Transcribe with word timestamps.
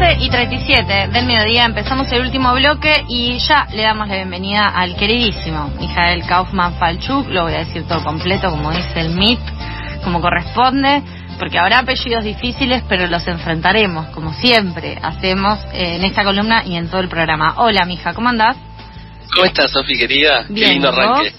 12 0.00 0.16
y 0.24 0.30
37 0.30 1.08
del 1.12 1.26
mediodía 1.26 1.66
empezamos 1.66 2.10
el 2.10 2.22
último 2.22 2.54
bloque 2.54 3.04
y 3.06 3.38
ya 3.38 3.66
le 3.74 3.82
damos 3.82 4.08
la 4.08 4.14
bienvenida 4.14 4.66
al 4.66 4.96
queridísimo 4.96 5.70
Mijael 5.78 6.24
Kaufman 6.26 6.78
Falchuk, 6.78 7.28
lo 7.28 7.42
voy 7.42 7.52
a 7.52 7.58
decir 7.58 7.86
todo 7.86 8.02
completo 8.02 8.48
como 8.48 8.70
dice 8.70 8.98
el 8.98 9.10
MIT, 9.10 9.40
como 10.02 10.22
corresponde, 10.22 11.02
porque 11.38 11.58
habrá 11.58 11.80
apellidos 11.80 12.24
difíciles, 12.24 12.82
pero 12.88 13.08
los 13.08 13.26
enfrentaremos, 13.28 14.06
como 14.06 14.32
siempre 14.32 14.98
hacemos 15.02 15.58
eh, 15.74 15.96
en 15.96 16.04
esta 16.04 16.24
columna 16.24 16.64
y 16.64 16.76
en 16.76 16.88
todo 16.88 17.02
el 17.02 17.08
programa. 17.08 17.56
Hola, 17.58 17.84
mija, 17.84 18.14
¿cómo 18.14 18.30
andás? 18.30 18.56
¿Cómo 19.34 19.44
estás, 19.44 19.70
Sofi, 19.70 19.98
querida? 19.98 20.46
Bien, 20.48 20.68
Qué 20.68 20.72
lindo 20.72 20.88
arranque. 20.88 21.34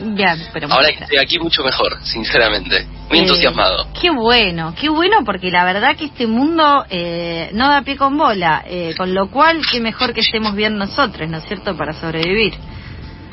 Bien, 0.00 0.46
pero 0.52 0.68
Ahora 0.70 0.88
que 0.92 1.02
estoy 1.02 1.18
aquí 1.18 1.38
mucho 1.38 1.64
mejor, 1.64 1.98
sinceramente. 2.04 2.86
Muy 3.08 3.18
Eh, 3.18 3.22
entusiasmado. 3.22 3.88
Qué 4.00 4.10
bueno, 4.10 4.74
qué 4.78 4.88
bueno, 4.88 5.24
porque 5.24 5.50
la 5.50 5.64
verdad 5.64 5.96
que 5.96 6.06
este 6.06 6.26
mundo 6.26 6.84
eh, 6.88 7.50
no 7.52 7.68
da 7.68 7.82
pie 7.82 7.96
con 7.96 8.16
bola, 8.16 8.62
eh, 8.66 8.94
con 8.96 9.12
lo 9.14 9.28
cual, 9.30 9.60
qué 9.70 9.80
mejor 9.80 10.12
que 10.14 10.20
estemos 10.20 10.54
bien 10.54 10.76
nosotros, 10.76 11.28
¿no 11.28 11.38
es 11.38 11.44
cierto?, 11.44 11.76
para 11.76 11.92
sobrevivir. 11.94 12.54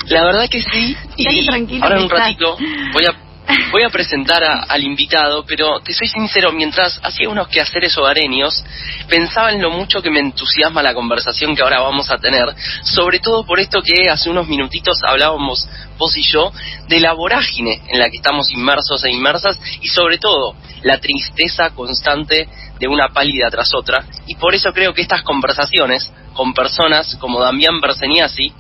La 0.08 0.24
verdad 0.24 0.48
que 0.50 0.62
sí. 0.62 0.96
Y 1.18 1.28
ahora 1.28 1.58
en 1.58 2.04
un 2.04 2.10
ratito 2.10 2.58
voy 2.94 3.06
a 3.06 3.25
voy 3.72 3.84
a 3.84 3.90
presentar 3.90 4.44
a- 4.44 4.64
al 4.64 4.84
invitado, 4.84 5.46
pero 5.46 5.80
te 5.80 5.94
soy 5.94 6.08
sincero, 6.08 6.52
mientras 6.52 7.00
hacía 7.04 7.30
unos 7.30 7.48
quehaceres 7.48 7.98
hogareños, 7.98 8.64
pensaba 9.08 9.52
en 9.52 9.62
lo 9.62 9.70
mucho 9.70 10.02
que 10.02 10.10
me 10.10 10.20
entusiasma 10.20 10.82
la 10.82 10.94
conversación 10.94 11.56
que 11.56 11.62
ahora 11.62 11.82
vamos 11.82 12.10
a 12.10 12.18
tener, 12.18 12.46
sobre 12.84 13.20
todo 13.20 13.46
por 13.46 13.60
esto 13.60 13.82
que 13.82 14.10
hace 14.10 14.30
unos 14.30 14.48
minutitos 14.48 14.98
hablábamos 15.08 15.68
vos 15.98 16.16
y 16.18 16.24
yo, 16.24 16.52
de 16.88 17.00
la 17.00 17.14
vorágine 17.14 17.82
en 17.88 18.00
la 18.00 18.10
que 18.10 18.18
estamos 18.18 18.50
inmersos 18.52 19.04
e 19.04 19.12
inmersas 19.12 19.60
y 19.82 19.88
sobre 19.88 20.18
todo 20.18 20.56
la 20.84 20.98
tristeza 21.00 21.70
constante 21.72 22.48
de 22.80 22.88
una 22.88 23.10
pálida 23.10 23.50
tras 23.50 23.74
otra. 23.74 24.06
Y 24.28 24.36
por 24.36 24.54
eso 24.56 24.74
creo 24.74 24.94
que 24.94 25.02
estas 25.02 25.22
conversaciones 25.22 26.12
con 26.34 26.54
personas 26.54 27.16
como 27.20 27.40
Damián 27.42 27.80
Berseniasi, 27.80 28.52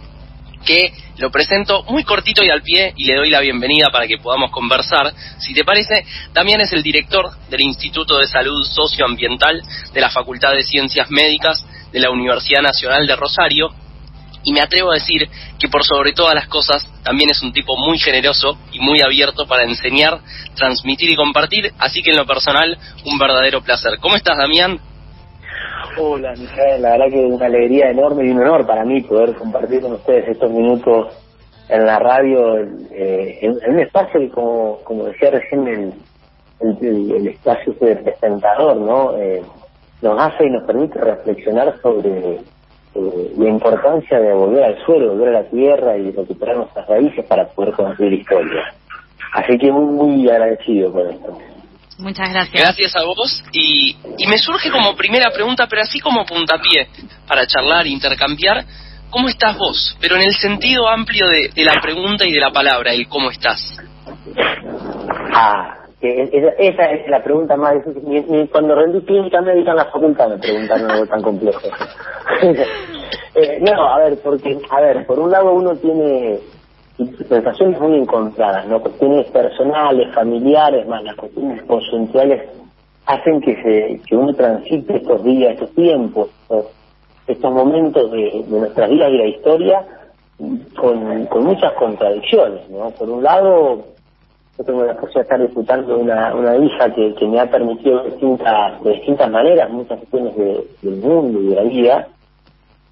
que 0.65 0.93
lo 1.17 1.31
presento 1.31 1.83
muy 1.83 2.03
cortito 2.03 2.43
y 2.43 2.49
al 2.49 2.61
pie 2.61 2.93
y 2.97 3.05
le 3.05 3.15
doy 3.15 3.29
la 3.29 3.39
bienvenida 3.39 3.89
para 3.91 4.07
que 4.07 4.17
podamos 4.17 4.51
conversar. 4.51 5.13
Si 5.39 5.53
te 5.53 5.63
parece, 5.63 6.05
Damián 6.33 6.61
es 6.61 6.73
el 6.73 6.83
director 6.83 7.31
del 7.49 7.61
Instituto 7.61 8.17
de 8.17 8.27
Salud 8.27 8.65
Socioambiental 8.65 9.61
de 9.93 10.01
la 10.01 10.09
Facultad 10.09 10.51
de 10.51 10.63
Ciencias 10.63 11.09
Médicas 11.09 11.65
de 11.91 11.99
la 11.99 12.11
Universidad 12.11 12.61
Nacional 12.61 13.07
de 13.07 13.15
Rosario 13.15 13.69
y 14.43 14.53
me 14.53 14.61
atrevo 14.61 14.91
a 14.91 14.95
decir 14.95 15.27
que 15.57 15.69
por 15.69 15.83
sobre 15.83 16.13
todas 16.13 16.35
las 16.35 16.47
cosas 16.47 16.87
también 17.03 17.29
es 17.31 17.41
un 17.41 17.51
tipo 17.51 17.75
muy 17.77 17.97
generoso 17.97 18.57
y 18.71 18.79
muy 18.79 19.01
abierto 19.01 19.47
para 19.47 19.63
enseñar, 19.63 20.19
transmitir 20.55 21.09
y 21.09 21.15
compartir, 21.15 21.73
así 21.79 22.01
que 22.01 22.11
en 22.11 22.17
lo 22.17 22.27
personal 22.27 22.77
un 23.05 23.17
verdadero 23.17 23.61
placer. 23.61 23.97
¿Cómo 23.99 24.15
estás, 24.15 24.37
Damián? 24.37 24.79
Hola, 25.97 26.33
Mijael, 26.37 26.81
la 26.81 26.91
verdad 26.91 27.05
que 27.09 27.25
es 27.25 27.31
una 27.31 27.45
alegría 27.45 27.89
enorme 27.91 28.25
y 28.25 28.31
un 28.31 28.39
honor 28.41 28.65
para 28.65 28.83
mí 28.83 29.01
poder 29.01 29.33
compartir 29.35 29.81
con 29.81 29.93
ustedes 29.93 30.27
estos 30.27 30.51
minutos 30.51 31.07
en 31.69 31.85
la 31.85 31.99
radio, 31.99 32.57
eh, 32.91 33.39
en, 33.41 33.57
en 33.65 33.73
un 33.73 33.79
espacio 33.79 34.19
que, 34.19 34.29
como, 34.29 34.79
decía 35.05 35.31
recién, 35.31 35.67
el, 35.67 35.93
el, 36.59 37.11
el- 37.11 37.27
espacio 37.29 37.73
de 37.79 37.95
presentador, 37.97 38.77
¿no? 38.77 39.17
Eh, 39.17 39.41
nos 40.01 40.19
hace 40.21 40.45
y 40.45 40.49
nos 40.49 40.63
permite 40.65 40.99
reflexionar 40.99 41.73
sobre 41.81 42.39
la 43.37 43.49
importancia 43.49 44.19
de 44.19 44.33
volver 44.33 44.63
al 44.63 44.77
suelo, 44.85 45.11
volver 45.13 45.29
a 45.29 45.41
la 45.41 45.49
tierra 45.49 45.97
y 45.97 46.11
recuperar 46.11 46.57
nuestras 46.57 46.87
raíces 46.87 47.25
para 47.25 47.45
poder 47.47 47.73
construir 47.73 48.13
historia. 48.13 48.73
Así 49.33 49.57
que 49.57 49.71
muy, 49.71 49.85
muy 49.85 50.29
agradecido 50.29 50.91
por 50.91 51.07
esto. 51.11 51.37
Muchas 51.97 52.29
gracias. 52.29 52.61
Gracias 52.61 52.95
a 52.95 53.03
vos. 53.03 53.43
Y, 53.51 53.95
y 54.17 54.27
me 54.27 54.37
surge 54.37 54.69
como 54.69 54.95
primera 54.95 55.31
pregunta, 55.31 55.67
pero 55.69 55.81
así 55.81 55.99
como 55.99 56.25
puntapié, 56.25 56.87
para 57.27 57.47
charlar, 57.47 57.87
intercambiar, 57.87 58.65
¿cómo 59.09 59.29
estás 59.29 59.57
vos? 59.57 59.97
Pero 60.01 60.15
en 60.15 60.23
el 60.23 60.35
sentido 60.35 60.87
amplio 60.89 61.27
de, 61.27 61.49
de 61.55 61.63
la 61.63 61.79
pregunta 61.81 62.25
y 62.25 62.33
de 62.33 62.39
la 62.39 62.51
palabra, 62.51 62.93
el 62.93 63.07
cómo 63.07 63.31
estás. 63.31 63.77
Ah, 65.33 65.85
esa, 66.01 66.49
esa 66.59 66.91
es 66.91 67.07
la 67.09 67.23
pregunta 67.23 67.55
más 67.55 67.73
difícil. 67.75 68.03
Ni, 68.07 68.21
ni 68.21 68.47
cuando 68.47 68.75
rendí 68.75 69.01
clínica 69.05 69.41
médica 69.41 69.71
en 69.71 69.77
la 69.77 69.85
facultad 69.85 70.29
me 70.29 70.37
preguntaron 70.37 70.91
algo 70.91 71.05
tan 71.07 71.21
complejo. 71.21 71.61
Eh, 73.37 73.59
no, 73.59 73.93
a 73.93 73.99
ver, 73.99 74.17
porque, 74.23 74.57
a 74.69 74.79
ver, 74.79 75.05
por 75.05 75.19
un 75.19 75.29
lado 75.29 75.51
uno 75.51 75.75
tiene 75.75 76.39
sensaciones 76.97 77.79
muy 77.79 77.97
encontradas, 77.97 78.65
¿no? 78.67 78.79
Cuestiones 78.81 79.25
personales, 79.31 80.13
familiares, 80.13 80.87
más 80.87 81.03
las 81.03 81.15
cuestiones 81.15 81.61
conjunturales 81.63 82.49
hacen 83.05 83.41
que 83.41 83.55
se 83.61 84.01
que 84.07 84.15
uno 84.15 84.33
transite 84.33 84.97
estos 84.97 85.23
días, 85.23 85.53
estos 85.53 85.71
tiempos, 85.75 86.29
estos, 87.27 87.51
momentos 87.51 88.11
de, 88.11 88.43
de 88.47 88.59
nuestras 88.59 88.89
vidas 88.89 89.11
y 89.11 89.17
la 89.17 89.27
historia 89.27 89.85
con, 90.75 91.25
con 91.27 91.43
muchas 91.45 91.73
contradicciones, 91.73 92.69
¿no? 92.69 92.89
Por 92.91 93.09
un 93.09 93.23
lado, 93.23 93.83
yo 94.57 94.63
tengo 94.63 94.83
la 94.83 94.93
posibilidad 94.95 95.15
de 95.15 95.21
estar 95.21 95.41
disfrutando 95.41 95.95
de 95.95 96.01
una, 96.01 96.33
una 96.33 96.57
hija 96.57 96.93
que, 96.93 97.13
que 97.15 97.27
me 97.27 97.39
ha 97.39 97.49
permitido 97.49 98.03
de 98.03 98.11
distintas, 98.11 98.83
de 98.83 98.91
distintas 98.93 99.29
maneras 99.29 99.69
muchas 99.69 99.99
cuestiones 99.99 100.35
de- 100.37 100.63
del 100.81 100.95
mundo 101.01 101.41
y 101.41 101.47
de 101.49 101.55
la 101.55 101.63
vida 101.63 102.07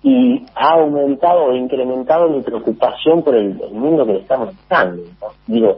y 0.03 0.45
ha 0.55 0.73
aumentado 0.73 1.45
o 1.45 1.55
incrementado 1.55 2.29
mi 2.29 2.41
preocupación 2.41 3.23
por 3.23 3.35
el, 3.35 3.55
mundo 3.71 4.05
que 4.05 4.13
le 4.13 4.19
estamos 4.19 4.49
buscando. 4.49 5.01
¿no? 5.21 5.27
Digo, 5.47 5.77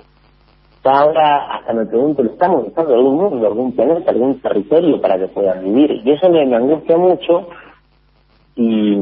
ahora 0.84 1.56
hasta 1.56 1.74
me 1.74 1.86
pregunto, 1.86 2.24
¿le 2.24 2.32
estamos 2.32 2.66
buscando 2.66 2.96
algún 2.96 3.16
mundo, 3.16 3.46
algún 3.46 3.72
planeta, 3.74 4.12
algún 4.12 4.40
territorio 4.40 5.00
para 5.00 5.20
que 5.20 5.28
puedan 5.28 5.64
vivir? 5.64 6.02
Y 6.04 6.12
eso 6.12 6.28
me, 6.30 6.42
angustia 6.56 6.98
mucho 6.98 7.48
y, 8.56 8.98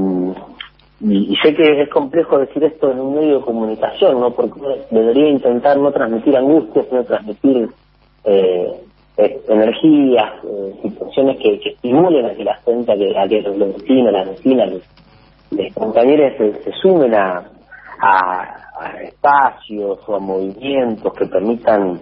y, 1.02 1.36
sé 1.42 1.56
que 1.56 1.84
es 1.84 1.90
complejo 1.90 2.40
decir 2.40 2.64
esto 2.66 2.92
en 2.92 3.00
un 3.00 3.16
medio 3.16 3.40
de 3.40 3.46
comunicación, 3.46 4.20
¿no? 4.20 4.32
Porque 4.32 4.60
debería 4.92 5.30
intentar 5.30 5.78
no 5.78 5.92
transmitir 5.92 6.36
angustias, 6.36 6.86
sino 6.90 7.04
transmitir 7.06 7.70
eh, 8.26 8.74
eh, 9.18 9.42
energías, 9.48 10.34
eh, 10.44 10.74
situaciones 10.82 11.38
que, 11.38 11.60
que 11.60 11.70
estimulen 11.70 12.26
a 12.26 12.34
que 12.34 12.44
la 12.44 12.56
gente, 12.58 12.92
a 12.92 12.96
que, 12.96 13.18
a 13.18 13.28
que 13.28 13.42
los 13.42 13.76
vecinos, 13.76 14.12
las 14.12 14.28
vecinas, 14.28 14.70
los, 15.56 15.74
compañeros 15.74 16.34
se, 16.38 16.64
se 16.64 16.72
sumen 16.82 17.14
a, 17.16 17.44
a, 18.00 18.56
a 18.80 19.02
espacios 19.04 20.00
o 20.08 20.16
a 20.16 20.20
movimientos 20.20 21.14
que 21.14 21.26
permitan 21.26 22.02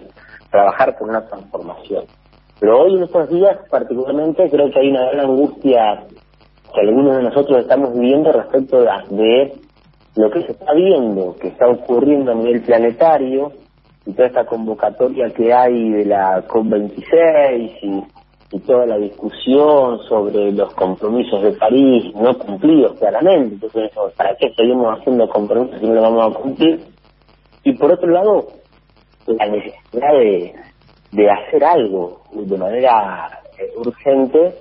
trabajar 0.50 0.96
por 0.98 1.08
una 1.08 1.26
transformación. 1.26 2.04
Pero 2.60 2.82
hoy 2.82 2.96
en 2.96 3.02
estos 3.04 3.28
días 3.30 3.58
particularmente 3.70 4.48
creo 4.50 4.70
que 4.70 4.80
hay 4.80 4.90
una 4.90 5.10
gran 5.10 5.20
angustia 5.20 6.04
que 6.74 6.80
algunos 6.80 7.16
de 7.16 7.22
nosotros 7.24 7.60
estamos 7.60 7.92
viviendo 7.94 8.32
respecto 8.32 8.80
de, 8.80 8.88
de 9.10 9.52
lo 10.16 10.30
que 10.30 10.42
se 10.42 10.52
está 10.52 10.72
viendo, 10.72 11.36
que 11.36 11.48
está 11.48 11.68
ocurriendo 11.68 12.32
a 12.32 12.34
nivel 12.34 12.62
planetario, 12.62 13.52
y 14.06 14.12
toda 14.12 14.28
esta 14.28 14.44
convocatoria 14.44 15.28
que 15.30 15.52
hay 15.52 15.90
de 15.90 16.04
la 16.06 16.46
COP26 16.46 17.78
y, 17.82 18.04
y 18.52 18.60
toda 18.60 18.86
la 18.86 18.98
discusión 18.98 19.98
sobre 20.08 20.52
los 20.52 20.72
compromisos 20.74 21.42
de 21.42 21.52
París 21.52 22.14
no 22.14 22.36
cumplidos 22.38 22.98
claramente. 22.98 23.54
Entonces, 23.54 23.90
¿para 24.14 24.36
qué 24.36 24.52
seguimos 24.54 24.98
haciendo 24.98 25.26
compromisos 25.28 25.80
si 25.80 25.86
no 25.86 25.94
los 25.94 26.02
vamos 26.02 26.36
a 26.36 26.38
cumplir? 26.38 26.80
Y 27.64 27.72
por 27.72 27.92
otro 27.92 28.10
lado, 28.10 28.46
la 29.26 29.46
necesidad 29.46 30.12
de, 30.12 30.54
de 31.12 31.30
hacer 31.30 31.64
algo 31.64 32.20
de 32.32 32.58
manera 32.58 33.40
eh, 33.58 33.70
urgente 33.76 34.54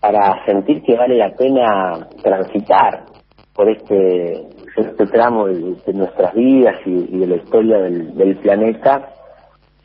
para 0.00 0.44
sentir 0.46 0.82
que 0.82 0.94
vale 0.96 1.16
la 1.16 1.30
pena 1.30 2.06
transitar 2.22 3.04
por 3.52 3.68
este, 3.68 4.46
este 4.76 5.06
tramo 5.06 5.46
de, 5.46 5.92
nuestras 5.92 6.34
vidas 6.34 6.76
y, 6.86 7.16
y 7.16 7.18
de 7.18 7.26
la 7.26 7.36
historia 7.36 7.78
del, 7.78 8.14
del 8.14 8.36
planeta 8.36 9.08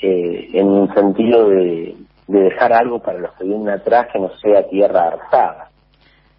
eh, 0.01 0.49
en 0.53 0.67
un 0.67 0.93
sentido 0.93 1.49
de, 1.49 1.95
de 2.29 2.41
dejar 2.41 2.71
algo 2.71 2.99
para 2.99 3.17
los 3.17 3.33
que 3.33 3.43
vienen 3.43 3.69
atrás 3.69 4.07
que 4.13 4.19
no 4.19 4.29
sea 4.37 4.67
tierra 4.67 5.07
arrasada. 5.07 5.69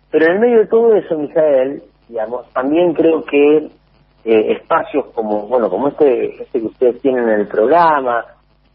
Pero 0.08 0.26
en 0.26 0.32
el 0.32 0.38
medio 0.38 0.58
de 0.60 0.66
todo 0.66 0.94
eso, 0.94 1.18
Mijael, 1.18 1.82
digamos, 2.08 2.48
también 2.52 2.94
creo 2.94 3.24
que 3.24 3.56
eh, 4.24 4.52
espacios 4.52 5.06
como, 5.12 5.48
bueno, 5.48 5.68
como 5.68 5.88
este, 5.88 6.42
este 6.42 6.60
que 6.60 6.66
ustedes 6.66 7.02
tienen 7.02 7.28
en 7.28 7.40
el 7.40 7.48
programa, 7.48 8.24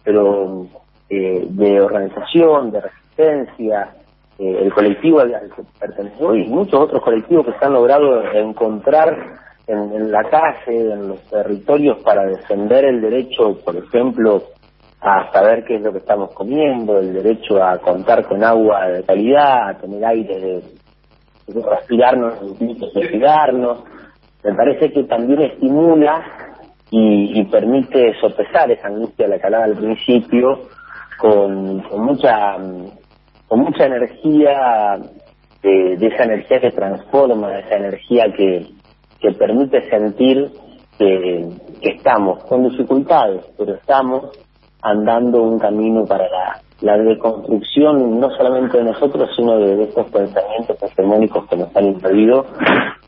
pero 0.04 0.68
eh, 1.10 1.46
de 1.50 1.80
organización, 1.80 2.72
de 2.72 2.82
resistencia, 2.82 3.96
eh, 4.38 4.58
el 4.64 4.74
colectivo 4.74 5.22
al 5.22 5.32
que 5.56 5.64
pertenezco 5.80 6.36
y 6.36 6.46
muchos 6.50 6.82
otros 6.82 7.02
colectivos 7.02 7.46
que 7.46 7.58
se 7.58 7.66
han 7.66 7.74
logrado 7.74 8.24
encontrar 8.34 9.40
en, 9.68 10.12
la 10.12 10.24
calle, 10.26 10.92
en 10.92 11.08
los 11.08 11.22
territorios 11.30 12.04
para 12.04 12.26
defender 12.26 12.84
el 12.84 13.00
derecho, 13.00 13.58
por 13.64 13.78
ejemplo, 13.78 14.44
a 15.06 15.32
saber 15.32 15.64
qué 15.66 15.76
es 15.76 15.82
lo 15.82 15.92
que 15.92 16.00
estamos 16.00 16.34
comiendo, 16.34 16.98
el 16.98 17.14
derecho 17.14 17.64
a 17.64 17.78
contar 17.78 18.26
con 18.26 18.44
agua 18.44 18.88
de 18.88 19.04
calidad, 19.04 19.70
a 19.70 19.78
tener 19.78 20.04
aire 20.04 20.40
de, 20.40 20.64
respirarnos, 21.62 22.60
de 22.60 22.92
respigarnos, 22.94 23.84
me 24.44 24.54
parece 24.56 24.92
que 24.92 25.04
también 25.04 25.42
estimula 25.42 26.24
y, 26.90 27.44
permite 27.46 28.14
sopesar 28.20 28.72
esa 28.72 28.88
angustia 28.88 29.28
de 29.28 29.38
la 29.38 29.44
hablaba 29.44 29.66
al 29.66 29.76
principio 29.76 30.62
con, 31.20 31.84
mucha 32.04 32.58
con 33.48 33.60
mucha 33.60 33.86
energía 33.86 34.98
de, 35.62 35.94
esa 35.94 36.24
energía 36.24 36.60
que 36.60 36.72
transforma, 36.72 37.50
de 37.50 37.60
esa 37.60 37.76
energía 37.76 38.26
que, 38.36 38.66
que 39.20 39.32
permite 39.34 39.88
sentir 39.90 40.52
que, 40.98 41.48
estamos 41.82 42.44
con 42.46 42.68
dificultades, 42.70 43.46
pero 43.58 43.76
estamos 43.76 44.32
andando 44.86 45.42
un 45.42 45.58
camino 45.58 46.06
para 46.06 46.30
la, 46.30 46.62
la 46.82 46.98
reconstrucción 46.98 48.20
no 48.20 48.30
solamente 48.32 48.78
de 48.78 48.84
nosotros, 48.84 49.30
sino 49.36 49.58
de, 49.58 49.84
estos 49.84 50.10
pensamientos 50.12 50.78
hegemónicos 50.82 51.48
que 51.48 51.58
nos 51.58 51.76
han 51.76 51.86
impedido 51.88 52.46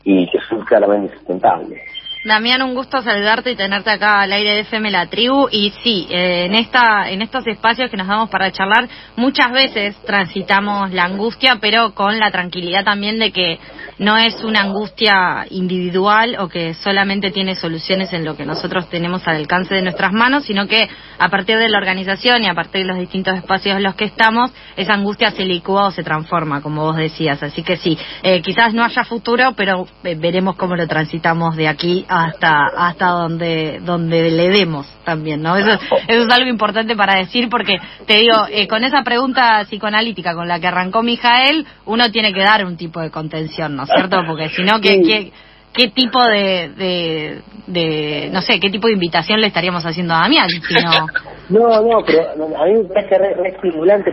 y 0.04 0.28
que 0.30 0.38
son 0.48 0.62
claramente 0.62 1.12
insustentables. 1.12 1.80
Damián, 2.24 2.62
un 2.62 2.74
gusto 2.74 3.00
saludarte 3.00 3.52
y 3.52 3.56
tenerte 3.56 3.90
acá 3.90 4.22
al 4.22 4.32
aire 4.32 4.54
de 4.54 4.60
FM 4.60 4.90
La 4.90 5.06
Tribu. 5.06 5.48
Y 5.52 5.72
sí, 5.84 6.08
eh, 6.10 6.46
en, 6.46 6.54
esta, 6.56 7.08
en 7.10 7.22
estos 7.22 7.46
espacios 7.46 7.90
que 7.90 7.96
nos 7.96 8.08
damos 8.08 8.28
para 8.28 8.50
charlar, 8.50 8.88
muchas 9.14 9.52
veces 9.52 9.96
transitamos 10.04 10.92
la 10.92 11.04
angustia, 11.04 11.58
pero 11.60 11.94
con 11.94 12.18
la 12.18 12.32
tranquilidad 12.32 12.84
también 12.84 13.18
de 13.18 13.30
que 13.30 13.60
no 13.98 14.16
es 14.16 14.42
una 14.42 14.62
angustia 14.62 15.46
individual 15.50 16.36
o 16.40 16.48
que 16.48 16.74
solamente 16.74 17.30
tiene 17.30 17.54
soluciones 17.54 18.12
en 18.12 18.24
lo 18.24 18.36
que 18.36 18.44
nosotros 18.44 18.88
tenemos 18.88 19.26
al 19.26 19.36
alcance 19.36 19.74
de 19.74 19.82
nuestras 19.82 20.12
manos, 20.12 20.44
sino 20.44 20.66
que 20.66 20.88
a 21.18 21.28
partir 21.28 21.58
de 21.58 21.68
la 21.68 21.78
organización 21.78 22.42
y 22.42 22.48
a 22.48 22.54
partir 22.54 22.82
de 22.82 22.88
los 22.88 22.98
distintos 22.98 23.36
espacios 23.36 23.76
en 23.76 23.82
los 23.82 23.94
que 23.94 24.04
estamos, 24.04 24.52
esa 24.76 24.94
angustia 24.94 25.30
se 25.30 25.44
licúa 25.44 25.86
o 25.86 25.90
se 25.90 26.02
transforma, 26.02 26.62
como 26.62 26.82
vos 26.82 26.96
decías. 26.96 27.42
Así 27.42 27.62
que 27.62 27.76
sí, 27.76 27.96
eh, 28.22 28.40
quizás 28.42 28.74
no 28.74 28.84
haya 28.84 29.04
futuro, 29.04 29.52
pero 29.56 29.86
eh, 30.04 30.16
veremos 30.16 30.56
cómo 30.56 30.76
lo 30.76 30.86
transitamos 30.86 31.56
de 31.56 31.68
aquí 31.68 32.04
hasta 32.08 32.66
hasta 32.76 33.06
donde 33.06 33.80
donde 33.80 34.30
le 34.30 34.48
demos 34.48 34.86
también, 35.04 35.42
¿no? 35.42 35.56
Eso, 35.56 35.70
eso 36.08 36.22
es 36.22 36.30
algo 36.30 36.48
importante 36.48 36.96
para 36.96 37.16
decir 37.16 37.48
porque 37.50 37.76
te 38.06 38.18
digo, 38.18 38.46
eh, 38.50 38.66
con 38.66 38.84
esa 38.84 39.02
pregunta 39.02 39.64
psicoanalítica 39.64 40.34
con 40.34 40.48
la 40.48 40.58
que 40.58 40.66
arrancó 40.66 41.02
Mijael, 41.02 41.66
uno 41.86 42.10
tiene 42.10 42.32
que 42.32 42.40
dar 42.40 42.64
un 42.64 42.76
tipo 42.76 43.00
de 43.00 43.10
contención, 43.10 43.76
¿no 43.76 43.84
es 43.84 43.90
cierto? 43.90 44.22
Porque 44.26 44.48
si 44.48 44.62
no, 44.62 44.80
¿qué, 44.80 45.30
qué, 45.72 45.88
tipo 45.88 46.22
de, 46.24 47.42
de, 47.66 48.30
no 48.32 48.40
sé, 48.42 48.58
qué 48.58 48.70
tipo 48.70 48.88
de 48.88 48.94
invitación 48.94 49.40
le 49.40 49.46
estaríamos 49.46 49.84
haciendo 49.84 50.14
a 50.14 50.20
Damián? 50.20 50.48
Si 50.48 50.74
no... 50.74 51.06
no, 51.50 51.82
no, 51.82 52.04
pero 52.04 52.30
a 52.32 52.66
mí 52.66 52.72
me 52.74 52.84
parece 52.84 53.18
re, 53.18 53.48
estimulante, 53.48 54.10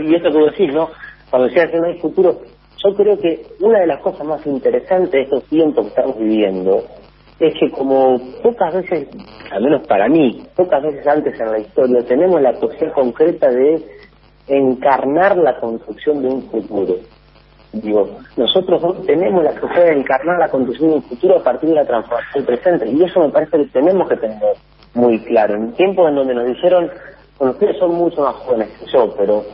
y 0.00 0.14
esto 0.14 0.30
que 0.30 0.38
vos 0.38 0.52
decís, 0.52 0.72
¿no? 0.72 0.90
Cuando 1.30 1.48
decías 1.48 1.70
que 1.70 1.78
no 1.78 1.86
hay 1.86 1.98
futuro, 1.98 2.40
yo 2.84 2.94
creo 2.94 3.18
que 3.18 3.42
una 3.60 3.80
de 3.80 3.86
las 3.86 4.00
cosas 4.00 4.26
más 4.26 4.46
interesantes 4.46 5.10
de 5.10 5.22
estos 5.22 5.44
tiempos 5.44 5.84
que 5.84 5.88
estamos 5.88 6.18
viviendo 6.18 6.84
es 7.40 7.54
que 7.58 7.70
como 7.70 8.18
pocas 8.42 8.74
veces, 8.74 9.08
al 9.52 9.62
menos 9.62 9.86
para 9.86 10.08
mí, 10.08 10.42
pocas 10.56 10.82
veces 10.82 11.06
antes 11.06 11.38
en 11.38 11.52
la 11.52 11.58
historia, 11.58 12.04
tenemos 12.04 12.40
la 12.40 12.52
posibilidad 12.52 12.94
concreta 12.94 13.48
de 13.48 13.84
encarnar 14.48 15.36
la 15.36 15.58
construcción 15.60 16.22
de 16.22 16.28
un 16.28 16.42
futuro. 16.50 16.96
Digo, 17.72 18.08
nosotros 18.36 19.06
tenemos 19.06 19.44
la 19.44 19.52
posibilidad 19.52 19.86
de 19.86 20.00
encarnar 20.00 20.38
la 20.38 20.48
construcción 20.48 20.90
de 20.90 20.96
un 20.96 21.02
futuro 21.02 21.36
a 21.36 21.44
partir 21.44 21.68
de 21.68 21.76
la 21.76 21.84
transformación 21.84 22.44
presente, 22.44 22.88
y 22.88 23.04
eso 23.04 23.20
me 23.20 23.28
parece 23.28 23.58
que 23.58 23.66
tenemos 23.66 24.08
que 24.08 24.16
tener 24.16 24.54
muy 24.94 25.18
claro. 25.24 25.54
En 25.54 25.72
tiempos 25.74 26.08
en 26.08 26.16
donde 26.16 26.34
nos 26.34 26.46
dijeron, 26.46 26.90
bueno, 27.38 27.52
ustedes 27.52 27.76
son 27.78 27.94
mucho 27.94 28.22
más 28.22 28.34
jóvenes 28.36 28.68
que 28.80 28.86
yo, 28.86 29.14
pero 29.16 29.44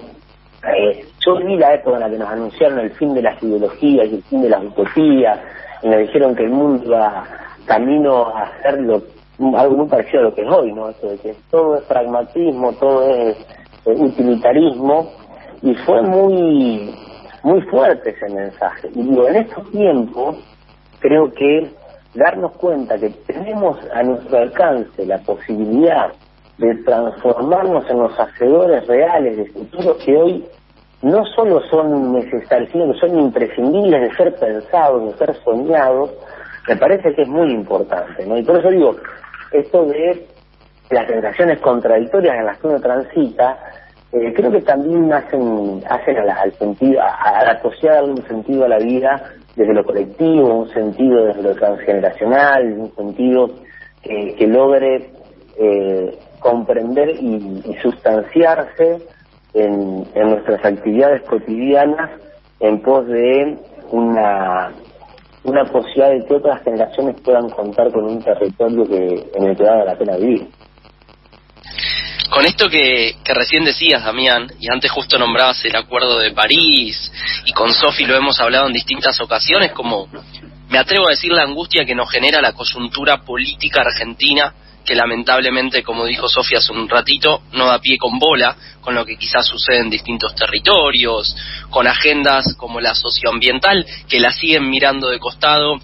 eh, 0.74 1.04
yo 1.26 1.36
vi 1.36 1.56
la 1.58 1.74
época 1.74 1.96
en 1.96 2.00
la 2.00 2.10
que 2.10 2.18
nos 2.18 2.28
anunciaron 2.30 2.78
el 2.78 2.92
fin 2.92 3.12
de 3.12 3.22
las 3.22 3.42
ideologías 3.42 4.06
y 4.06 4.14
el 4.14 4.22
fin 4.22 4.42
de 4.42 4.48
las 4.48 4.64
utopías, 4.64 5.38
y 5.82 5.88
nos 5.88 5.98
dijeron 5.98 6.34
que 6.34 6.44
el 6.44 6.50
mundo 6.50 6.82
iba 6.86 7.43
camino 7.66 8.28
a 8.28 8.42
hacerlo 8.44 9.02
algo 9.56 9.76
muy 9.76 9.88
parecido 9.88 10.20
a 10.20 10.22
lo 10.24 10.34
que 10.34 10.42
es 10.42 10.50
hoy, 10.50 10.72
¿no? 10.72 10.88
Eso 10.90 11.08
de 11.08 11.18
que 11.18 11.34
todo 11.50 11.76
es 11.76 11.82
pragmatismo, 11.84 12.72
todo 12.74 13.02
es 13.08 13.36
eh, 13.86 13.94
utilitarismo, 13.96 15.10
y 15.62 15.74
fue 15.74 16.02
muy 16.02 16.94
muy 17.42 17.60
fuerte 17.62 18.10
ese 18.10 18.34
mensaje. 18.34 18.88
Y 18.94 19.02
digo, 19.02 19.28
en 19.28 19.36
estos 19.36 19.70
tiempos, 19.70 20.36
creo 21.00 21.30
que 21.32 21.70
darnos 22.14 22.52
cuenta 22.56 22.96
que 22.98 23.10
tenemos 23.26 23.76
a 23.92 24.02
nuestro 24.02 24.38
alcance 24.38 25.04
la 25.04 25.18
posibilidad 25.18 26.10
de 26.58 26.74
transformarnos 26.84 27.88
en 27.90 27.98
los 27.98 28.18
hacedores 28.18 28.86
reales 28.86 29.36
de 29.36 29.46
futuro 29.46 29.96
que 29.98 30.16
hoy 30.16 30.44
no 31.02 31.22
solo 31.36 31.60
son 31.68 32.12
necesarios, 32.12 32.70
sino 32.72 32.92
que 32.92 33.00
son 33.00 33.18
imprescindibles 33.18 34.00
de 34.00 34.16
ser 34.16 34.34
pensados, 34.36 35.04
de 35.04 35.18
ser 35.18 35.34
soñados, 35.44 36.10
me 36.68 36.76
parece 36.76 37.14
que 37.14 37.22
es 37.22 37.28
muy 37.28 37.50
importante, 37.50 38.24
¿no? 38.26 38.38
Y 38.38 38.42
por 38.42 38.58
eso 38.58 38.70
digo, 38.70 38.96
esto 39.52 39.84
de 39.86 40.26
las 40.90 41.06
generaciones 41.06 41.60
contradictorias 41.60 42.36
en 42.36 42.46
las 42.46 42.58
que 42.58 42.66
uno 42.66 42.80
transita, 42.80 43.58
eh, 44.12 44.32
creo 44.34 44.50
que 44.50 44.60
también 44.62 45.12
hacen, 45.12 45.82
hacen 45.88 46.16
al 46.18 46.52
sentido, 46.54 47.00
a, 47.02 47.44
la 47.44 47.54
de 47.54 47.88
darle 47.88 48.12
un 48.12 48.26
sentido 48.26 48.64
a 48.64 48.68
la 48.68 48.78
vida 48.78 49.32
desde 49.56 49.74
lo 49.74 49.84
colectivo, 49.84 50.60
un 50.60 50.68
sentido 50.70 51.26
desde 51.26 51.42
lo 51.42 51.54
transgeneracional, 51.54 52.72
un 52.78 52.94
sentido 52.94 53.50
que, 54.02 54.46
logre 54.46 55.10
eh, 55.58 56.18
comprender 56.38 57.10
y, 57.10 57.74
sustanciarse 57.82 58.98
en, 59.54 60.04
en 60.14 60.30
nuestras 60.30 60.64
actividades 60.64 61.22
cotidianas 61.22 62.10
en 62.60 62.80
pos 62.82 63.06
de 63.06 63.58
una 63.90 64.72
una 65.44 65.64
posibilidad 65.64 66.10
de 66.10 66.26
que 66.26 66.34
otras 66.34 66.62
generaciones 66.64 67.20
puedan 67.22 67.48
contar 67.50 67.92
con 67.92 68.04
un 68.04 68.22
territorio 68.22 68.84
que 68.84 69.30
en 69.34 69.44
el 69.44 69.56
que 69.56 69.62
vale 69.62 69.84
la 69.84 69.96
pena 69.96 70.16
vivir. 70.16 70.48
Con 72.30 72.46
esto 72.46 72.68
que, 72.68 73.16
que 73.22 73.34
recién 73.34 73.64
decías, 73.64 74.02
Damián, 74.02 74.48
y 74.58 74.72
antes 74.72 74.90
justo 74.90 75.18
nombrabas 75.18 75.64
el 75.64 75.76
Acuerdo 75.76 76.18
de 76.18 76.32
París, 76.32 77.12
y 77.44 77.52
con 77.52 77.72
Sofi 77.72 78.06
lo 78.06 78.16
hemos 78.16 78.40
hablado 78.40 78.66
en 78.66 78.72
distintas 78.72 79.20
ocasiones, 79.20 79.72
como 79.72 80.08
me 80.68 80.78
atrevo 80.78 81.06
a 81.06 81.10
decir 81.10 81.30
la 81.30 81.42
angustia 81.42 81.84
que 81.84 81.94
nos 81.94 82.10
genera 82.10 82.40
la 82.40 82.52
coyuntura 82.52 83.18
política 83.18 83.82
argentina 83.82 84.52
que 84.84 84.94
lamentablemente, 84.94 85.82
como 85.82 86.04
dijo 86.04 86.28
Sofía 86.28 86.58
hace 86.58 86.72
un 86.72 86.88
ratito, 86.88 87.42
no 87.52 87.66
da 87.66 87.78
pie 87.78 87.98
con 87.98 88.18
bola 88.18 88.56
con 88.80 88.94
lo 88.94 89.04
que 89.04 89.16
quizás 89.16 89.46
sucede 89.46 89.78
en 89.78 89.90
distintos 89.90 90.34
territorios, 90.34 91.34
con 91.70 91.86
agendas 91.86 92.54
como 92.56 92.80
la 92.80 92.94
socioambiental, 92.94 93.86
que 94.08 94.20
la 94.20 94.30
siguen 94.30 94.68
mirando 94.68 95.08
de 95.08 95.18
costado 95.18 95.80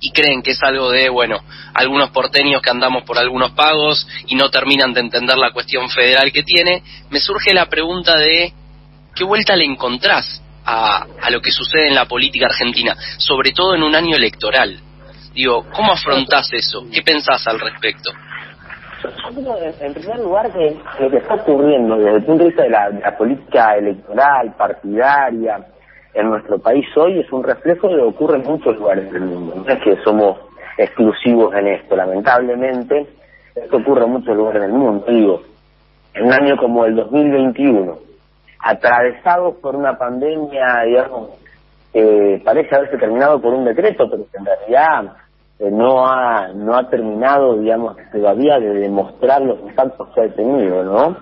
y 0.00 0.10
creen 0.10 0.42
que 0.42 0.50
es 0.50 0.62
algo 0.62 0.90
de, 0.90 1.08
bueno, 1.08 1.42
algunos 1.72 2.10
porteños 2.10 2.60
que 2.60 2.70
andamos 2.70 3.04
por 3.04 3.18
algunos 3.18 3.52
pagos 3.52 4.06
y 4.26 4.34
no 4.34 4.50
terminan 4.50 4.92
de 4.92 5.00
entender 5.00 5.38
la 5.38 5.52
cuestión 5.52 5.88
federal 5.88 6.30
que 6.30 6.42
tiene, 6.42 6.82
me 7.08 7.20
surge 7.20 7.54
la 7.54 7.66
pregunta 7.66 8.16
de 8.16 8.52
qué 9.14 9.24
vuelta 9.24 9.56
le 9.56 9.64
encontrás 9.64 10.42
a, 10.66 11.06
a 11.22 11.30
lo 11.30 11.40
que 11.40 11.50
sucede 11.50 11.88
en 11.88 11.94
la 11.94 12.04
política 12.04 12.46
argentina, 12.46 12.94
sobre 13.16 13.52
todo 13.52 13.74
en 13.74 13.82
un 13.82 13.94
año 13.94 14.14
electoral. 14.14 14.78
Digo, 15.32 15.66
¿cómo 15.72 15.92
afrontás 15.92 16.52
eso? 16.52 16.86
¿Qué 16.92 17.02
pensás 17.02 17.46
al 17.46 17.60
respecto? 17.60 18.10
Creo, 19.00 19.56
en 19.80 19.94
primer 19.94 20.18
lugar, 20.20 20.50
que 20.52 20.76
lo 21.00 21.10
que 21.10 21.18
está 21.18 21.34
ocurriendo 21.34 21.96
desde 21.96 22.16
el 22.16 22.24
punto 22.24 22.44
de 22.44 22.48
vista 22.48 22.62
de 22.62 22.70
la, 22.70 23.16
política 23.16 23.76
electoral, 23.76 24.54
partidaria, 24.56 25.66
en 26.14 26.30
nuestro 26.30 26.58
país 26.58 26.86
hoy 26.96 27.20
es 27.20 27.30
un 27.30 27.44
reflejo 27.44 27.88
de 27.88 27.96
lo 27.96 28.02
que 28.04 28.16
ocurre 28.16 28.36
en 28.36 28.44
muchos 28.44 28.76
lugares 28.76 29.12
del 29.12 29.22
mundo. 29.22 29.54
No 29.56 29.72
es 29.72 29.82
que 29.82 29.96
somos 30.02 30.38
exclusivos 30.78 31.54
en 31.54 31.68
esto, 31.68 31.94
lamentablemente, 31.94 33.06
esto 33.54 33.76
ocurre 33.76 34.04
en 34.04 34.12
muchos 34.12 34.36
lugares 34.36 34.62
del 34.62 34.72
mundo. 34.72 35.04
Digo, 35.08 35.42
en 36.14 36.24
un 36.24 36.32
año 36.32 36.56
como 36.56 36.86
el 36.86 36.96
2021, 36.96 37.98
atravesado 38.60 39.60
por 39.60 39.76
una 39.76 39.98
pandemia, 39.98 40.82
digamos, 40.86 41.30
que 41.92 42.40
parece 42.44 42.74
haberse 42.74 42.96
terminado 42.96 43.40
por 43.40 43.52
un 43.52 43.64
decreto, 43.64 44.08
pero 44.10 44.24
que 44.30 44.38
en 44.38 44.46
realidad 44.46 45.12
eh, 45.58 45.70
no 45.70 46.06
ha 46.06 46.48
no 46.48 46.74
ha 46.76 46.88
terminado, 46.88 47.56
digamos, 47.56 47.96
todavía 48.12 48.58
de 48.58 48.74
demostrar 48.74 49.40
los 49.42 49.58
impactos 49.60 50.08
que 50.14 50.20
ha 50.20 50.28
tenido, 50.28 50.84
¿no? 50.84 51.16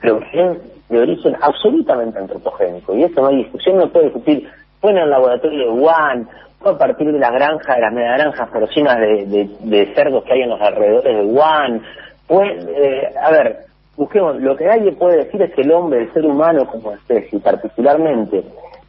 Pero 0.00 0.20
es 0.32 0.88
de 0.88 0.98
origen 0.98 1.36
absolutamente 1.40 2.18
antropogénico, 2.18 2.96
y 2.96 3.04
eso 3.04 3.20
no 3.20 3.28
hay 3.28 3.36
discusión, 3.36 3.76
no 3.76 3.88
puede 3.88 4.06
discutir, 4.06 4.48
fue 4.80 4.90
en 4.90 4.98
el 4.98 5.10
laboratorio 5.10 5.66
de 5.66 5.80
Wuhan, 5.80 6.28
fue 6.58 6.72
a 6.72 6.78
partir 6.78 7.12
de 7.12 7.18
las 7.18 7.30
granjas, 7.30 7.76
de 7.76 7.82
las 7.82 7.92
media 7.92 8.16
granjas 8.16 8.48
porcinas 8.48 8.98
de, 8.98 9.48
de, 9.60 9.94
cerdos 9.94 10.24
que 10.24 10.32
hay 10.32 10.42
en 10.42 10.50
los 10.50 10.60
alrededores 10.60 11.16
de 11.16 11.24
Wuhan, 11.24 11.82
eh, 12.30 13.14
a 13.22 13.30
ver, 13.30 13.58
busquemos, 13.96 14.40
lo 14.40 14.56
que 14.56 14.64
nadie 14.64 14.92
puede 14.92 15.24
decir 15.24 15.40
es 15.42 15.54
que 15.54 15.62
el 15.62 15.72
hombre, 15.72 16.02
el 16.02 16.12
ser 16.12 16.24
humano 16.24 16.66
como 16.66 16.92
especie, 16.92 17.38
particularmente 17.38 18.44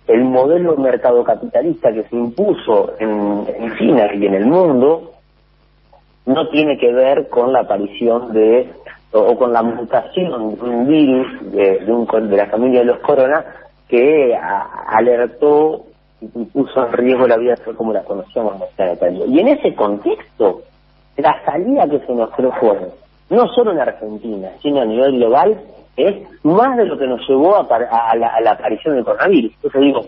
el 0.09 0.23
modelo 0.23 0.75
mercado 0.75 1.23
capitalista 1.23 1.93
que 1.93 2.03
se 2.03 2.15
impuso 2.15 2.93
en, 2.99 3.45
China 3.77 4.09
y 4.13 4.25
en 4.25 4.33
el 4.33 4.47
mundo 4.47 5.11
no 6.25 6.49
tiene 6.49 6.77
que 6.77 6.91
ver 6.91 7.29
con 7.29 7.53
la 7.53 7.61
aparición 7.61 8.33
de 8.33 8.71
o, 9.11 9.37
con 9.37 9.53
la 9.53 9.61
mutación 9.61 10.55
de 10.55 10.63
un 10.63 10.87
virus 10.87 11.51
de, 11.51 11.79
de, 11.79 11.91
un, 11.91 12.07
de 12.29 12.37
la 12.37 12.47
familia 12.47 12.79
de 12.79 12.85
los 12.85 12.99
corona 12.99 13.45
que 13.87 14.35
alertó 14.87 15.85
y 16.21 16.27
puso 16.27 16.85
en 16.85 16.93
riesgo 16.93 17.27
la 17.27 17.37
vida 17.37 17.55
como 17.77 17.93
la 17.93 18.03
conocíamos 18.03 18.53
en 18.53 18.59
nuestra 18.59 19.09
Y 19.27 19.39
en 19.39 19.47
ese 19.47 19.73
contexto, 19.75 20.61
la 21.17 21.43
salida 21.45 21.87
que 21.87 21.99
se 21.99 22.13
nos 22.13 22.29
propone, 22.31 22.87
no 23.29 23.47
solo 23.49 23.71
en 23.71 23.79
Argentina, 23.79 24.49
sino 24.61 24.81
a 24.81 24.85
nivel 24.85 25.17
global, 25.17 25.59
es 25.95 26.15
más 26.43 26.77
de 26.77 26.85
lo 26.85 26.97
que 26.97 27.07
nos 27.07 27.27
llevó 27.27 27.57
a, 27.57 28.15
la, 28.15 28.51
aparición 28.51 28.95
del 28.95 29.05
coronavirus. 29.05 29.51
Entonces 29.55 29.81
digo, 29.81 30.05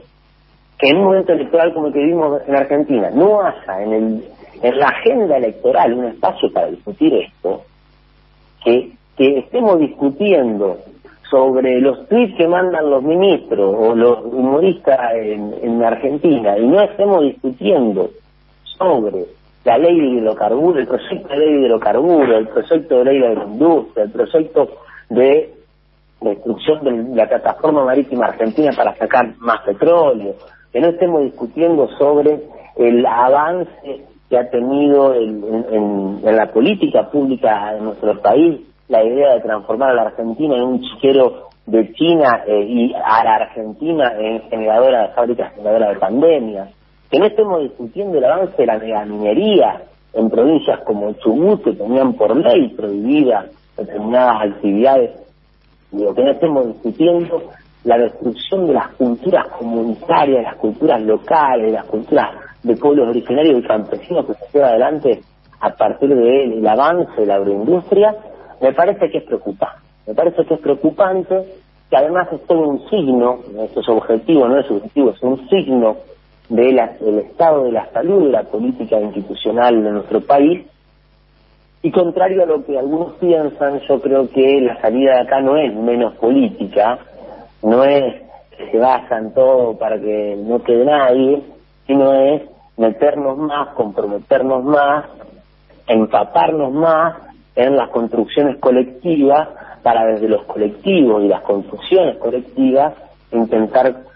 que 0.80 0.90
en 0.90 0.98
un 0.98 1.04
momento 1.04 1.34
electoral 1.34 1.74
como 1.74 1.88
el 1.88 1.94
que 1.94 2.00
vivimos 2.00 2.42
en 2.48 2.56
Argentina 2.56 3.10
no 3.14 3.42
haya 3.42 3.84
en, 3.84 3.94
el, 3.94 4.26
en 4.64 4.80
la 4.80 4.88
agenda 4.88 5.38
electoral 5.38 5.94
un 5.94 6.06
espacio 6.06 6.52
para 6.52 6.68
discutir 6.68 7.14
esto, 7.14 7.62
que, 8.64 8.92
estemos 9.18 9.78
discutiendo 9.78 10.80
sobre 11.30 11.80
los 11.80 12.08
tweets 12.08 12.36
que 12.38 12.48
mandan 12.48 12.90
los 12.90 13.04
ministros 13.04 13.76
o 13.78 13.94
los 13.94 14.26
humoristas 14.26 14.98
en 15.14 15.84
Argentina 15.84 16.58
y 16.58 16.66
no 16.66 16.82
estemos 16.82 17.22
discutiendo 17.22 18.10
sobre 18.64 19.28
la 19.64 19.78
ley 19.78 20.00
de 20.00 20.08
hidrocarburos, 20.08 20.78
el 20.78 20.88
proyecto 20.88 21.28
de 21.28 21.38
ley 21.38 21.54
de 21.54 21.68
hidrocarburos, 21.68 22.38
el 22.38 22.48
proyecto 22.48 22.98
de 22.98 23.06
ley 23.06 23.20
de 23.20 23.36
la 23.36 23.44
industria, 23.44 24.04
el 24.04 24.12
proyecto 24.12 24.70
de 25.10 25.54
destrucción 26.22 26.84
de 26.84 27.16
la 27.16 27.28
plataforma 27.28 27.86
marítima 27.86 28.28
argentina 28.28 28.72
para 28.76 28.96
sacar 28.96 29.34
más 29.40 29.62
petróleo, 29.62 30.36
que 30.72 30.80
no 30.80 30.90
estemos 30.90 31.24
discutiendo 31.24 31.88
sobre 31.98 32.40
el 32.78 33.06
avance 33.06 34.06
que 34.30 34.38
ha 34.38 34.50
tenido 34.50 35.14
en, 35.14 36.22
en 36.24 36.36
la 36.36 36.48
política 36.52 37.10
pública 37.10 37.74
de 37.74 37.82
nuestro 37.82 38.20
país 38.22 38.62
la 38.88 39.04
idea 39.04 39.34
de 39.34 39.42
transformar 39.42 39.92
a 39.92 39.94
la 39.94 40.02
Argentina 40.04 40.56
en 40.56 40.64
un 40.64 40.82
chiquero 40.82 41.50
de 41.66 41.94
China 41.94 42.44
eh, 42.46 42.66
y 42.68 42.94
a 42.94 43.24
la 43.24 43.36
Argentina 43.36 44.14
en 44.18 44.42
generadora 44.50 45.08
de 45.08 45.14
fábricas 45.14 45.54
generadoras 45.54 45.94
de 45.94 46.00
pandemia. 46.00 46.68
Que 47.12 47.20
no 47.20 47.26
estemos 47.26 47.62
discutiendo 47.62 48.18
el 48.18 48.24
avance 48.24 48.56
de 48.58 48.66
la 48.66 49.06
minería 49.06 49.84
en 50.14 50.30
provincias 50.30 50.80
como 50.86 51.14
Chubut, 51.14 51.64
que 51.64 51.74
tenían 51.74 52.14
por 52.14 52.36
ley 52.36 52.70
prohibidas 52.70 53.46
determinadas 53.78 54.50
actividades. 54.50 55.12
Digo, 55.92 56.16
que 56.16 56.24
no 56.24 56.32
estemos 56.32 56.68
discutiendo 56.68 57.44
la 57.84 57.98
destrucción 57.98 58.68
de 58.68 58.74
las 58.74 58.88
culturas 58.94 59.48
comunitarias, 59.50 60.44
las 60.44 60.56
culturas 60.56 61.02
locales, 61.02 61.74
las 61.74 61.86
culturas 61.86 62.30
de 62.64 62.76
pueblos 62.76 63.10
originarios 63.10 63.60
y 63.60 63.68
campesinos 63.68 64.26
que 64.26 64.34
se 64.34 64.46
lleva 64.54 64.70
adelante 64.70 65.22
a 65.60 65.70
partir 65.70 66.10
del 66.10 66.66
avance 66.68 67.22
de 67.22 67.26
la 67.28 67.36
agroindustria 67.36 68.16
me 68.62 68.74
parece 68.74 69.10
que 69.10 69.18
es 69.18 69.24
preocupante. 69.24 69.82
Me 70.08 70.14
parece 70.14 70.46
que 70.46 70.54
es 70.54 70.60
preocupante 70.60 71.36
que 71.90 71.98
además 71.98 72.28
es 72.32 72.46
todo 72.46 72.60
un 72.60 72.88
signo, 72.90 73.40
esto 73.64 73.82
es 73.82 73.90
objetivo, 73.90 74.48
no 74.48 74.60
es 74.60 74.66
subjetivo, 74.68 75.10
es 75.10 75.22
un 75.22 75.50
signo 75.50 75.98
del 76.52 77.20
estado 77.20 77.64
de 77.64 77.72
la 77.72 77.90
salud 77.92 78.26
de 78.26 78.32
la 78.32 78.44
política 78.44 79.00
institucional 79.00 79.82
de 79.84 79.92
nuestro 79.92 80.20
país. 80.22 80.66
Y 81.82 81.92
contrario 81.92 82.44
a 82.44 82.46
lo 82.46 82.66
que 82.66 82.78
algunos 82.78 83.14
piensan, 83.14 83.80
yo 83.88 84.02
creo 84.02 84.30
que 84.30 84.60
la 84.60 84.80
salida 84.82 85.16
de 85.16 85.22
acá 85.22 85.40
no 85.40 85.56
es 85.56 85.74
menos 85.74 86.14
política, 86.16 87.00
no 87.64 87.84
es 87.86 88.22
que 88.58 88.70
se 88.70 88.78
basan 88.78 89.34
todo 89.34 89.78
para 89.78 90.00
que 90.00 90.38
no 90.46 90.62
quede 90.62 90.86
nadie, 90.86 91.42
sino 91.88 92.14
es 92.14 92.42
meternos 92.78 93.38
más, 93.38 93.70
comprometernos 93.70 94.64
más, 94.64 95.06
empaparnos 95.88 96.74
más 96.74 97.16
en 97.56 97.78
las 97.78 97.90
construcciones 97.90 98.58
colectivas 98.58 99.48
para 99.82 100.06
desde 100.06 100.28
los 100.28 100.44
colectivos 100.44 101.24
y 101.24 101.30
las 101.30 101.42
construcciones 101.42 102.18
colectivas 102.18 102.94
intentar 103.32 104.11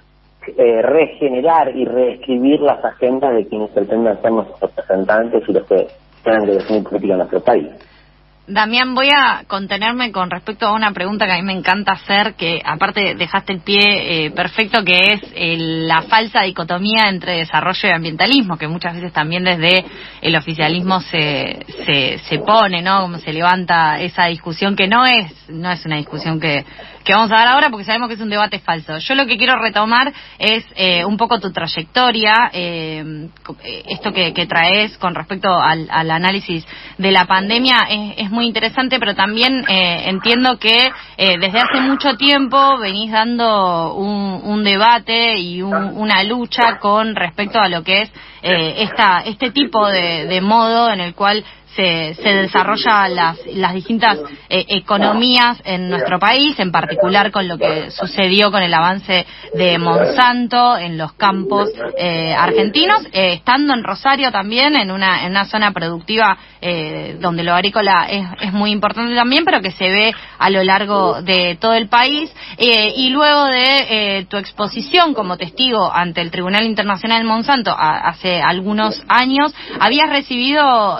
eh, 0.58 0.82
regenerar 0.82 1.75
y 1.75 1.86
reescribir 1.86 2.62
las 2.62 2.84
agendas 2.84 3.34
de 3.36 3.48
quienes 3.48 3.70
pretendan 3.72 4.22
ser 4.22 4.32
nuestros 4.32 4.60
representantes 4.62 5.44
y 5.48 5.54
los 5.54 5.68
que 5.68 5.88
tengan 6.24 6.46
que 6.46 6.52
definir 6.52 6.84
política 6.84 7.14
en 7.14 7.18
nuestro 7.20 7.40
país. 7.42 7.68
Damián, 8.48 8.94
voy 8.94 9.10
a 9.10 9.44
contenerme 9.48 10.12
con 10.12 10.30
respecto 10.30 10.68
a 10.68 10.74
una 10.74 10.92
pregunta 10.92 11.25
que 11.25 11.32
a 11.32 11.38
mí 11.38 11.42
me 11.42 11.54
encanta 11.54 11.94
hacer, 11.94 12.36
que 12.36 12.62
aparte 12.64 13.16
dejaste 13.16 13.54
el 13.54 13.62
pie 13.62 14.25
eh, 14.28 14.32
perfecto, 14.32 14.84
que 14.84 15.14
es 15.14 15.22
la 15.36 16.04
falsa 16.04 16.44
dicotomía 16.44 17.10
entre 17.10 17.38
desarrollo 17.38 17.90
y 17.90 17.92
ambientalismo, 17.92 18.56
que 18.56 18.68
muchas 18.68 18.94
veces 18.94 19.12
también 19.12 19.44
desde 19.44 19.84
el 20.22 20.36
oficialismo 20.36 21.02
se, 21.02 21.58
se, 21.88 22.20
se 22.20 22.38
pone, 22.38 22.84
¿no? 22.84 23.02
Como 23.02 23.18
se 23.18 23.34
levanta 23.34 24.00
esa 24.00 24.28
discusión 24.28 24.75
que 24.75 24.88
no 24.88 25.08
es, 25.08 25.50
no 25.50 25.72
es 25.72 25.84
una 25.84 25.96
discusión 25.96 26.40
que, 26.40 26.64
que 27.05 27.13
vamos 27.13 27.31
a 27.31 27.35
dar 27.35 27.47
ahora 27.50 27.69
porque 27.69 27.85
sabemos 27.85 28.07
que 28.09 28.15
es 28.15 28.19
un 28.19 28.31
debate 28.31 28.59
falso. 28.59 28.97
Yo 28.97 29.13
lo 29.13 29.27
que 29.27 29.38
quiero 29.38 29.55
retomar 29.57 30.12
es 30.39 30.65
eh, 30.75 31.05
un 31.05 31.17
poco 31.17 31.39
tu 31.39 31.51
trayectoria, 31.51 32.50
eh, 32.51 33.29
esto 33.88 34.12
que, 34.12 34.45
traes 34.47 34.97
con 34.97 35.15
respecto 35.15 35.50
al, 35.50 35.88
análisis 35.89 36.65
de 36.97 37.12
la 37.12 37.25
pandemia 37.25 37.88
es, 38.17 38.29
muy 38.31 38.45
interesante, 38.45 39.00
pero 39.00 39.15
también 39.15 39.65
eh, 39.67 40.09
entiendo 40.09 40.57
que 40.57 40.91
desde 41.17 41.59
hace 41.59 41.81
mucho 41.81 42.15
tiempo 42.15 42.77
venís 42.79 43.12
dando 43.12 43.93
un, 43.93 44.63
debate 44.63 45.38
y 45.38 45.62
una 45.62 46.24
lucha 46.24 46.79
con 46.79 47.15
respecto 47.15 47.59
a 47.59 47.69
lo 47.69 47.83
que 47.83 48.01
es 48.01 48.12
esta, 48.41 49.19
este 49.19 49.51
tipo 49.51 49.88
de, 49.88 50.25
de 50.25 50.41
modo 50.41 50.91
en 50.91 51.01
el 51.01 51.13
cual 51.13 51.43
se, 51.75 52.13
se 52.15 52.29
desarrolla 52.29 53.08
las, 53.10 53.38
las 53.48 53.74
distintas 53.74 54.20
eh, 54.50 54.65
economías 54.70 55.62
en 55.65 55.89
nuestro 55.89 56.20
país, 56.20 56.58
en 56.60 56.72
particular 56.72 57.32
con 57.32 57.48
lo 57.48 57.58
que 57.58 57.91
sucedió 57.91 58.51
con 58.51 58.63
el 58.63 58.74
avance 58.74 59.25
de 59.53 59.77
Monsanto 59.77 60.77
en 60.77 60.98
los 60.98 61.13
campos 61.13 61.70
eh, 61.98 62.34
argentinos, 62.34 63.05
eh, 63.12 63.34
estando 63.34 63.74
en 63.74 63.84
Rosario 63.84 64.32
también, 64.32 64.75
en 64.75 64.91
una, 64.91 65.25
en 65.25 65.32
una 65.32 65.46
zona 65.46 65.72
productiva 65.72 66.38
donde 67.20 67.44
lo 67.44 67.53
agrícola 67.53 68.08
es, 68.10 68.25
es, 68.41 68.51
muy 68.51 68.72
importante 68.72 69.13
también, 69.13 69.46
pero 69.46 69.62
que 69.62 69.70
se 69.70 69.88
ve 69.88 70.15
a 70.39 70.50
lo 70.50 70.63
largo 70.63 71.22
de 71.22 71.58
todo 71.62 71.75
el 71.75 71.89
país. 71.89 72.34
y 72.58 73.10
luego 73.10 73.46
de 73.46 74.25
tu 74.27 74.38
exposición 74.38 75.13
como 75.13 75.38
testigo 75.38 75.94
ante 75.94 76.22
el 76.22 76.32
Tribunal 76.32 76.65
Internacional 76.65 77.22
de 77.22 77.27
Monsanto 77.27 77.75
hace 77.77 78.41
algunos 78.41 79.03
años, 79.08 79.53
habías 79.79 80.10
recibido 80.10 80.98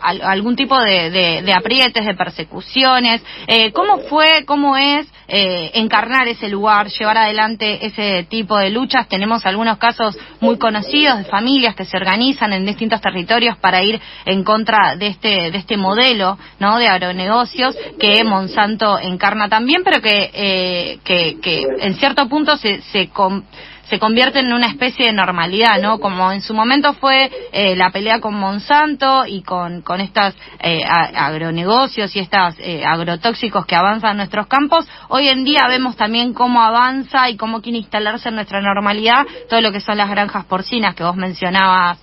algún 0.00 0.56
tipo 0.56 0.78
de, 0.78 1.10
de, 1.10 1.52
aprietes, 1.52 2.04
de 2.04 2.14
persecuciones. 2.14 3.22
Eh, 3.46 3.72
¿Cómo 3.72 3.98
fue, 4.00 4.44
cómo 4.44 4.76
es 4.76 5.06
eh, 5.28 5.70
encarnar 5.74 6.28
ese 6.28 6.48
lugar, 6.48 6.88
llevar 6.88 7.18
adelante 7.18 7.84
ese 7.86 8.24
tipo 8.24 8.58
de 8.58 8.70
luchas? 8.70 9.08
Tenemos 9.08 9.44
algunos 9.46 9.78
casos 9.78 10.16
muy 10.40 10.58
conocidos 10.58 11.18
de 11.18 11.24
familias 11.24 11.74
que 11.74 11.84
se 11.84 11.96
organizan 11.96 12.52
en 12.52 12.66
distintos 12.66 13.00
territorios 13.00 13.56
para 13.58 13.82
ir 13.82 14.00
en 14.24 14.44
contra 14.44 14.96
de 14.96 15.08
este, 15.08 15.50
de 15.50 15.58
este 15.58 15.76
modelo 15.76 16.38
¿no? 16.58 16.78
de 16.78 16.88
agronegocios 16.88 17.76
que 17.98 18.22
Monsanto 18.24 18.98
encarna 18.98 19.48
también, 19.48 19.82
pero 19.84 20.00
que, 20.00 20.30
eh, 20.32 20.98
que, 21.04 21.38
que 21.40 21.62
en 21.80 21.94
cierto 21.94 22.28
punto 22.28 22.56
se, 22.56 22.80
se 22.82 23.08
se 23.88 23.98
convierte 23.98 24.40
en 24.40 24.52
una 24.52 24.66
especie 24.66 25.06
de 25.06 25.12
normalidad, 25.12 25.80
¿no? 25.80 25.98
Como 26.00 26.32
en 26.32 26.40
su 26.40 26.54
momento 26.54 26.94
fue 26.94 27.30
eh, 27.52 27.76
la 27.76 27.90
pelea 27.90 28.20
con 28.20 28.34
Monsanto 28.34 29.26
y 29.26 29.42
con, 29.42 29.82
con 29.82 30.00
estos 30.00 30.34
eh, 30.60 30.82
agronegocios 30.84 32.14
y 32.16 32.20
estos 32.20 32.54
eh, 32.58 32.84
agrotóxicos 32.84 33.64
que 33.66 33.76
avanzan 33.76 34.12
en 34.12 34.16
nuestros 34.18 34.46
campos, 34.48 34.86
hoy 35.08 35.28
en 35.28 35.44
día 35.44 35.66
vemos 35.68 35.96
también 35.96 36.34
cómo 36.34 36.62
avanza 36.62 37.30
y 37.30 37.36
cómo 37.36 37.62
quiere 37.62 37.78
instalarse 37.78 38.28
en 38.28 38.36
nuestra 38.36 38.60
normalidad 38.60 39.24
todo 39.48 39.60
lo 39.60 39.72
que 39.72 39.80
son 39.80 39.96
las 39.96 40.10
granjas 40.10 40.44
porcinas 40.46 40.94
que 40.94 41.04
vos 41.04 41.16
mencionabas 41.16 41.98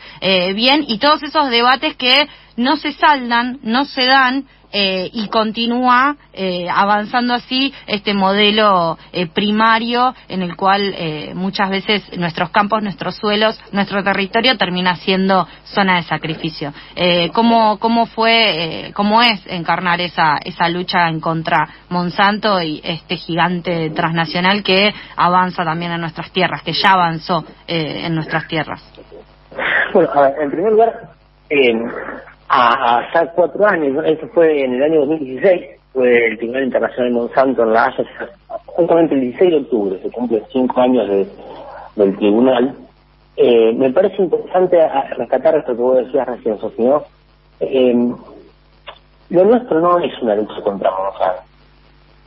bien 0.55 0.85
y 0.87 0.97
todos 0.97 1.21
esos 1.23 1.49
debates 1.49 1.95
que 1.95 2.27
no 2.55 2.77
se 2.77 2.93
saldan, 2.93 3.59
no 3.63 3.85
se 3.85 4.05
dan 4.05 4.45
eh, 4.75 5.07
y 5.13 5.27
continúa 5.27 6.15
eh, 6.33 6.67
avanzando 6.67 7.35
así 7.35 7.71
este 7.85 8.15
modelo 8.15 8.97
eh, 9.11 9.27
primario 9.27 10.15
en 10.27 10.41
el 10.41 10.55
cual 10.55 10.95
muchas 11.35 11.69
veces 11.69 12.17
nuestros 12.17 12.49
campos, 12.49 12.81
nuestros 12.81 13.15
suelos, 13.17 13.59
nuestro 13.71 14.03
territorio 14.03 14.57
termina 14.57 14.95
siendo 14.95 15.47
zona 15.63 15.97
de 15.97 16.03
sacrificio. 16.03 16.73
¿cómo, 17.33 17.77
¿Cómo 17.77 18.05
fue, 18.07 18.91
cómo 18.95 19.21
es 19.21 19.45
encarnar 19.47 20.01
esa, 20.01 20.37
esa 20.43 20.69
lucha 20.69 21.07
en 21.07 21.19
contra 21.19 21.67
Monsanto 21.89 22.61
y 22.61 22.81
este 22.83 23.17
gigante 23.17 23.91
transnacional 23.91 24.63
que 24.63 24.93
avanza 25.15 25.63
también 25.63 25.91
en 25.91 26.01
nuestras 26.01 26.31
tierras, 26.31 26.63
que 26.63 26.73
ya 26.73 26.93
avanzó 26.93 27.45
en 27.67 28.15
nuestras 28.15 28.47
tierras? 28.47 28.81
Bueno, 29.93 30.09
en 30.41 30.51
primer 30.51 30.71
lugar, 30.71 31.13
hasta 32.53 33.31
cuatro 33.31 33.65
años, 33.65 34.03
eso 34.05 34.27
fue 34.33 34.63
en 34.63 34.75
el 34.75 34.83
año 34.83 34.99
2016, 35.01 35.61
fue 35.91 36.27
el 36.27 36.37
Tribunal 36.37 36.65
Internacional 36.65 37.11
de 37.11 37.19
Monsanto 37.19 37.63
en 37.63 37.73
La 37.73 37.85
Haya, 37.85 38.05
justamente 38.65 39.15
el 39.15 39.21
16 39.21 39.51
de 39.51 39.57
octubre, 39.57 39.99
se 40.01 40.11
cumplen 40.11 40.43
cinco 40.51 40.81
años 40.81 41.07
de, 41.07 41.27
del 41.95 42.15
tribunal. 42.17 42.75
Eh, 43.37 43.73
me 43.73 43.91
parece 43.91 44.21
importante 44.21 44.77
rescatar 45.17 45.55
esto 45.55 45.75
que 45.75 45.81
vos 45.81 45.97
decías 45.97 46.27
recién, 46.27 46.59
Sofía. 46.59 47.01
Eh, 47.59 48.13
lo 49.29 49.45
nuestro 49.45 49.79
no 49.79 49.97
es 49.99 50.13
una 50.21 50.35
lucha 50.35 50.61
contra 50.61 50.91
Monsanto. 50.91 51.41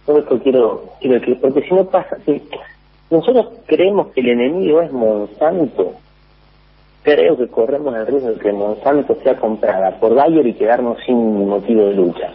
Todo 0.06 0.18
esto 0.18 0.38
quiero, 0.40 0.84
quiero 1.00 1.20
decir, 1.20 1.40
porque 1.40 1.62
si 1.62 1.74
no 1.74 1.84
pasa, 1.84 2.16
si 2.24 2.42
nosotros 3.10 3.46
creemos 3.66 4.08
que 4.08 4.22
el 4.22 4.30
enemigo 4.30 4.80
es 4.82 4.90
Monsanto, 4.92 5.94
creo 7.06 7.36
que 7.36 7.46
corremos 7.46 7.94
el 7.94 8.04
riesgo 8.04 8.30
de 8.30 8.40
que 8.40 8.52
Monsanto 8.52 9.14
sea 9.22 9.36
comprada 9.36 9.92
por 10.00 10.12
Bayer 10.12 10.44
y 10.44 10.54
quedarnos 10.54 10.98
sin 11.06 11.46
motivo 11.46 11.86
de 11.86 11.94
lucha. 11.94 12.32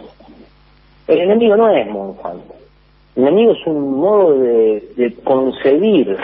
El 1.06 1.20
enemigo 1.20 1.56
no 1.58 1.68
es 1.68 1.86
Monsanto. 1.88 2.54
El 3.14 3.24
enemigo 3.24 3.52
es 3.52 3.66
un 3.66 4.00
modo 4.00 4.38
de, 4.38 5.14
concebir 5.24 6.16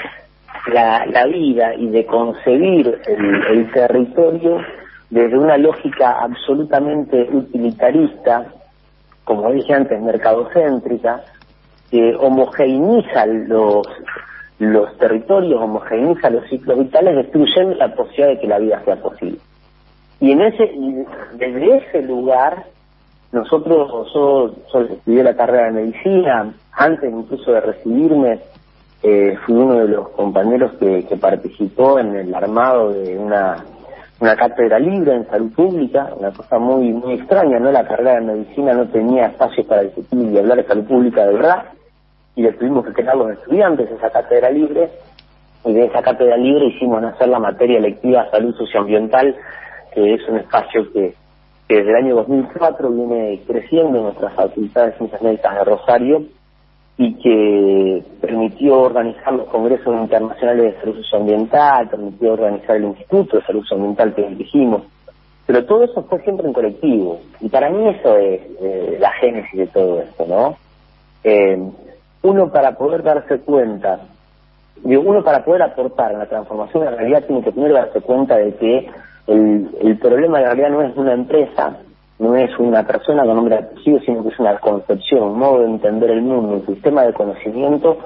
la, 0.72 1.26
vida 1.26 1.74
y 1.74 1.88
de 1.88 2.06
concebir 2.06 2.98
el 3.06 3.70
territorio 3.70 4.62
desde 5.10 5.36
una 5.36 5.58
lógica 5.58 6.18
absolutamente 6.22 7.28
utilitarista, 7.30 8.46
como 9.24 9.52
dije 9.52 9.74
antes, 9.74 10.00
mercadocéntrica, 10.00 11.22
que 11.90 12.16
homogeneiza 12.16 13.26
los 13.26 13.86
los 14.58 14.96
territorios, 14.98 15.60
homogeneiza 15.60 16.30
los 16.30 16.48
ciclos 16.48 16.78
vitales, 16.78 17.16
destruyendo 17.16 17.74
la 17.76 17.94
posibilidad 17.94 18.28
de 18.28 18.40
que 18.40 18.46
la 18.46 18.58
vida 18.58 18.82
sea 18.84 18.96
posible. 18.96 19.38
Y 20.20 20.32
en 20.32 20.42
ese, 20.42 20.72
desde 21.34 21.76
ese 21.76 22.02
lugar, 22.02 22.64
nosotros, 23.30 24.12
yo, 24.12 24.54
yo 24.72 24.80
estudié 24.80 25.22
la 25.22 25.36
carrera 25.36 25.66
de 25.66 25.82
medicina, 25.82 26.52
antes 26.72 27.12
incluso 27.12 27.52
de 27.52 27.60
recibirme, 27.60 28.40
eh, 29.02 29.36
fui 29.44 29.54
uno 29.54 29.74
de 29.74 29.88
los 29.88 30.08
compañeros 30.10 30.72
que, 30.80 31.04
participó 31.20 32.00
en 32.00 32.16
el 32.16 32.34
armado 32.34 32.92
de 32.92 33.16
una, 33.16 33.64
una 34.18 34.34
cátedra 34.34 34.80
libre 34.80 35.14
en 35.14 35.26
salud 35.28 35.52
pública, 35.52 36.10
una 36.18 36.32
cosa 36.32 36.58
muy 36.58 36.92
muy 36.92 37.14
extraña, 37.14 37.60
¿no? 37.60 37.70
La 37.70 37.86
carrera 37.86 38.14
de 38.14 38.22
medicina 38.22 38.72
no 38.72 38.88
tenía 38.88 39.26
espacio 39.26 39.64
para 39.66 39.82
discutir 39.82 40.32
y 40.32 40.38
hablar 40.38 40.58
de 40.58 40.64
salud 40.64 40.84
pública 40.84 41.26
de 41.26 41.34
verdad, 41.34 41.64
y 42.38 42.42
le 42.42 42.52
tuvimos 42.52 42.86
que 42.86 42.92
crear 42.92 43.16
los 43.16 43.32
estudiantes 43.32 43.90
esa 43.90 44.10
cátedra 44.10 44.48
libre. 44.48 44.88
Y 45.64 45.72
de 45.72 45.86
esa 45.86 46.00
cátedra 46.02 46.36
libre 46.36 46.66
hicimos 46.66 47.02
nacer 47.02 47.26
la 47.26 47.40
materia 47.40 47.78
electiva 47.78 48.30
salud 48.30 48.54
socioambiental 48.54 49.34
que 49.92 50.14
es 50.14 50.28
un 50.28 50.36
espacio 50.36 50.92
que, 50.92 51.14
desde 51.68 51.90
el 51.90 51.96
año 51.96 52.14
2004 52.14 52.90
viene 52.90 53.42
creciendo 53.44 53.98
en 53.98 54.04
nuestras 54.04 54.34
facultad 54.34 54.86
de 54.86 54.92
ciencias 54.92 55.20
médicas 55.20 55.56
de 55.56 55.64
Rosario 55.64 56.22
y 56.96 57.14
que 57.14 58.04
permitió 58.20 58.82
organizar 58.82 59.32
los 59.32 59.48
congresos 59.48 59.92
internacionales 60.00 60.74
de 60.74 60.80
salud 60.80 60.96
socioambiental, 61.02 61.88
permitió 61.88 62.34
organizar 62.34 62.76
el 62.76 62.84
Instituto 62.84 63.38
de 63.38 63.42
Salud 63.46 63.62
Socioambiental 63.62 64.14
que 64.14 64.28
dirigimos, 64.28 64.82
pero 65.44 65.64
todo 65.64 65.82
eso 65.82 66.04
fue 66.04 66.22
siempre 66.22 66.46
en 66.46 66.52
colectivo. 66.52 67.20
Y 67.40 67.48
para 67.48 67.68
mí 67.68 67.88
eso 67.88 68.16
es 68.16 68.42
eh, 68.60 68.96
la 69.00 69.10
génesis 69.14 69.58
de 69.58 69.66
todo 69.66 70.00
esto, 70.00 70.24
¿no? 70.28 70.56
Eh, 71.24 71.58
uno 72.22 72.50
para 72.50 72.72
poder 72.76 73.02
darse 73.02 73.38
cuenta, 73.40 74.00
digo, 74.82 75.02
uno 75.02 75.22
para 75.22 75.44
poder 75.44 75.62
aportar 75.62 76.12
en 76.12 76.18
la 76.18 76.26
transformación 76.26 76.84
de 76.84 76.90
la 76.90 76.96
realidad 76.96 77.24
tiene 77.24 77.42
que 77.42 77.52
primero 77.52 77.74
darse 77.74 78.00
cuenta 78.00 78.36
de 78.36 78.54
que 78.54 78.90
el, 79.26 79.98
problema 80.00 80.38
de 80.38 80.44
la 80.44 80.54
realidad 80.54 80.70
no 80.70 80.82
es 80.82 80.96
una 80.96 81.12
empresa, 81.12 81.76
no 82.18 82.34
es 82.34 82.58
una 82.58 82.84
persona 82.84 83.24
con 83.24 83.36
nombre 83.36 83.56
de 83.56 84.00
sino 84.00 84.22
que 84.22 84.28
es 84.30 84.38
una 84.38 84.58
concepción, 84.58 85.22
un 85.22 85.38
modo 85.38 85.60
de 85.60 85.66
entender 85.66 86.10
el 86.10 86.22
mundo, 86.22 86.54
un 86.54 86.66
sistema 86.66 87.02
de 87.02 87.12
conocimiento 87.12 87.98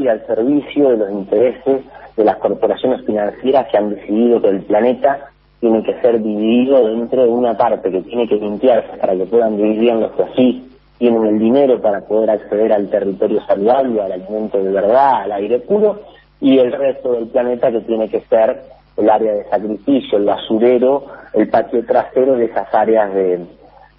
y 0.00 0.08
al 0.08 0.26
servicio 0.26 0.90
de 0.90 0.96
los 0.96 1.10
intereses 1.12 1.82
de 2.16 2.24
las 2.24 2.36
corporaciones 2.36 3.04
financieras 3.06 3.68
que 3.70 3.78
han 3.78 3.90
decidido 3.90 4.42
que 4.42 4.48
el 4.48 4.62
planeta 4.62 5.30
tiene 5.60 5.82
que 5.82 6.00
ser 6.00 6.20
dividido 6.20 6.88
dentro 6.88 7.22
de 7.22 7.28
una 7.28 7.56
parte 7.56 7.90
que 7.90 8.02
tiene 8.02 8.26
que 8.26 8.36
limpiarse 8.36 8.96
para 8.98 9.14
que 9.14 9.26
puedan 9.26 9.56
vivir 9.56 9.78
bien 9.78 10.00
los 10.00 10.12
que 10.12 10.22
así 10.24 10.69
tienen 11.00 11.24
el 11.24 11.38
dinero 11.38 11.80
para 11.80 12.02
poder 12.02 12.28
acceder 12.28 12.74
al 12.74 12.90
territorio 12.90 13.40
saludable, 13.46 14.02
al 14.02 14.12
alimento 14.12 14.62
de 14.62 14.70
verdad, 14.70 15.22
al 15.22 15.32
aire 15.32 15.58
puro, 15.60 16.02
y 16.42 16.58
el 16.58 16.70
resto 16.70 17.12
del 17.12 17.28
planeta 17.28 17.72
que 17.72 17.80
tiene 17.80 18.06
que 18.10 18.20
ser 18.20 18.60
el 18.98 19.08
área 19.08 19.32
de 19.32 19.44
sacrificio, 19.44 20.18
el 20.18 20.26
basurero, 20.26 21.06
el 21.32 21.48
patio 21.48 21.82
trasero 21.86 22.36
de 22.36 22.44
esas 22.44 22.74
áreas 22.74 23.14
de, 23.14 23.46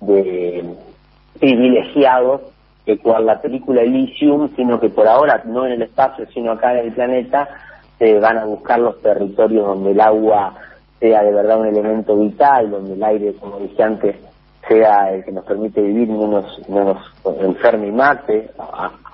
de 0.02 0.64
privilegiados 1.40 2.42
que 2.86 3.00
cual 3.00 3.26
la 3.26 3.42
película 3.42 3.82
Elysium, 3.82 4.50
sino 4.56 4.80
que 4.80 4.90
por 4.90 5.08
ahora 5.08 5.42
no 5.46 5.66
en 5.66 5.72
el 5.72 5.82
espacio, 5.82 6.28
sino 6.32 6.52
acá 6.52 6.74
en 6.74 6.86
el 6.86 6.94
planeta, 6.94 7.50
se 7.98 8.20
van 8.20 8.38
a 8.38 8.46
buscar 8.46 8.80
los 8.80 9.02
territorios 9.02 9.66
donde 9.66 9.92
el 9.92 10.02
agua 10.02 10.54
sea 11.00 11.24
de 11.24 11.32
verdad 11.32 11.60
un 11.60 11.66
elemento 11.66 12.16
vital, 12.16 12.70
donde 12.70 12.94
el 12.94 13.04
aire, 13.04 13.34
como 13.40 13.58
dije 13.58 13.82
antes, 13.82 14.16
sea 14.68 15.14
el 15.14 15.24
que 15.24 15.32
nos 15.32 15.46
permite 15.46 15.82
vivir 15.82 16.10
y 16.10 16.14
no 16.14 16.28
nos, 16.28 16.70
no 16.70 16.84
nos 16.84 17.42
enferme 17.42 17.88
y 17.88 17.92
mate. 17.92 18.50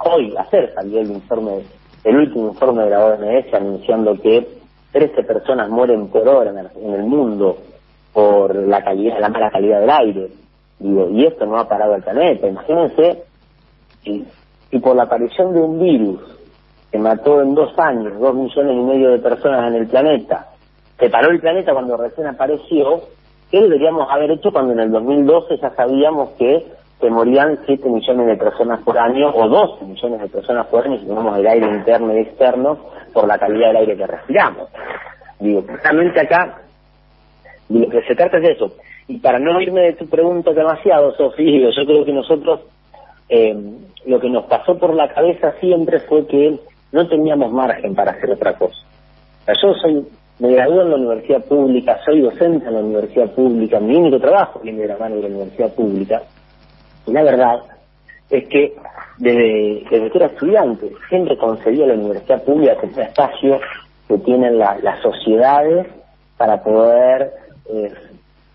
hoy, 0.03 0.33
ayer 0.38 0.73
salió 0.73 0.99
el 0.99 1.12
informe, 1.12 1.63
el 2.03 2.15
último 2.17 2.49
informe 2.49 2.83
de 2.83 2.89
la 2.89 3.05
OMS 3.05 3.53
anunciando 3.53 4.15
que 4.21 4.47
13 4.91 5.23
personas 5.23 5.69
mueren 5.69 6.07
por 6.07 6.27
hora 6.27 6.51
en 6.51 6.93
el, 6.93 7.03
mundo 7.03 7.57
por 8.13 8.55
la 8.55 8.83
calidad, 8.83 9.19
la 9.19 9.29
mala 9.29 9.51
calidad 9.51 9.81
del 9.81 9.89
aire. 9.89 10.27
Digo, 10.79 11.10
y 11.10 11.25
esto 11.25 11.45
no 11.45 11.57
ha 11.57 11.67
parado 11.67 11.95
el 11.95 12.03
planeta. 12.03 12.47
Imagínense 12.47 13.23
si, 14.03 14.25
si 14.69 14.79
por 14.79 14.95
la 14.95 15.03
aparición 15.03 15.53
de 15.53 15.62
un 15.62 15.79
virus 15.79 16.21
que 16.91 16.97
mató 16.97 17.41
en 17.41 17.53
dos 17.53 17.77
años 17.77 18.19
dos 18.19 18.33
millones 18.36 18.75
y 18.75 18.81
medio 18.81 19.10
de 19.10 19.19
personas 19.19 19.67
en 19.67 19.75
el 19.75 19.88
planeta, 19.88 20.47
se 20.99 21.10
paró 21.10 21.29
el 21.31 21.39
planeta 21.39 21.73
cuando 21.73 21.97
recién 21.97 22.27
apareció, 22.27 23.01
¿Qué 23.51 23.62
deberíamos 23.62 24.07
haber 24.12 24.31
hecho 24.31 24.51
cuando 24.51 24.73
en 24.73 24.79
el 24.79 24.91
2012 24.91 25.57
ya 25.62 25.69
sabíamos 25.71 26.31
que 26.31 26.65
se 26.99 27.10
morían 27.10 27.60
7 27.65 27.88
millones 27.88 28.27
de 28.27 28.36
personas 28.36 28.81
por 28.81 28.97
año 28.97 29.29
o 29.29 29.47
12 29.47 29.86
millones 29.86 30.21
de 30.21 30.27
personas 30.27 30.67
por 30.67 30.86
año 30.86 30.97
si 30.99 31.05
tomamos 31.05 31.38
el 31.38 31.47
aire 31.47 31.67
interno 31.67 32.13
y 32.13 32.21
externo 32.21 32.77
por 33.13 33.27
la 33.27 33.38
calidad 33.38 33.67
del 33.67 33.77
aire 33.77 33.97
que 33.97 34.07
respiramos? 34.07 34.67
Digo, 35.39 35.62
precisamente 35.62 36.19
acá, 36.19 36.62
lo 37.69 37.88
que 37.89 38.01
se 38.01 38.15
trata 38.15 38.38
es 38.38 38.43
de 38.43 38.51
eso. 38.51 38.71
Y 39.07 39.19
para 39.19 39.39
no 39.39 39.62
irme 39.62 39.81
de 39.81 39.93
tu 39.93 40.07
pregunta 40.07 40.51
demasiado, 40.51 41.15
Sofía, 41.15 41.69
yo 41.69 41.86
creo 41.86 42.03
que 42.03 42.13
nosotros, 42.13 42.62
eh, 43.29 43.55
lo 44.05 44.19
que 44.19 44.29
nos 44.29 44.45
pasó 44.45 44.77
por 44.77 44.93
la 44.93 45.07
cabeza 45.13 45.53
siempre 45.60 45.99
fue 46.01 46.25
que 46.27 46.60
no 46.91 47.07
teníamos 47.07 47.51
margen 47.51 47.95
para 47.95 48.12
hacer 48.12 48.31
otra 48.31 48.53
cosa. 48.53 48.77
yo 49.62 49.73
soy 49.75 50.05
me 50.39 50.52
gradué 50.52 50.84
en 50.84 50.89
la 50.89 50.95
universidad 50.97 51.43
pública, 51.45 52.00
soy 52.06 52.21
docente 52.21 52.67
en 52.67 52.73
la 52.73 52.82
universidad 52.82 53.32
pública, 53.32 53.80
mi 53.80 53.95
único 53.95 54.19
trabajo 54.19 54.60
viene 54.62 54.82
de 54.82 54.88
la 54.89 54.97
mano 54.97 55.15
de 55.15 55.23
la 55.23 55.28
universidad 55.30 55.73
pública. 55.73 56.21
Y 57.08 57.12
la 57.12 57.23
verdad 57.23 57.60
es 58.30 58.47
que 58.47 58.76
desde, 59.17 59.84
desde 59.89 60.12
que 60.12 60.17
era 60.17 60.28
estudiante 60.28 60.91
siempre 61.10 61.38
concebía 61.38 61.88
la 61.88 61.95
universidad 61.95 62.43
pública 62.43 62.76
como 62.76 62.93
un 62.93 63.02
espacio 63.02 63.60
que 64.08 64.17
tienen 64.19 64.60
las 64.60 65.02
sociedades 65.02 65.88
para 66.38 66.62
poder 66.63 67.32
eh, 67.69 67.91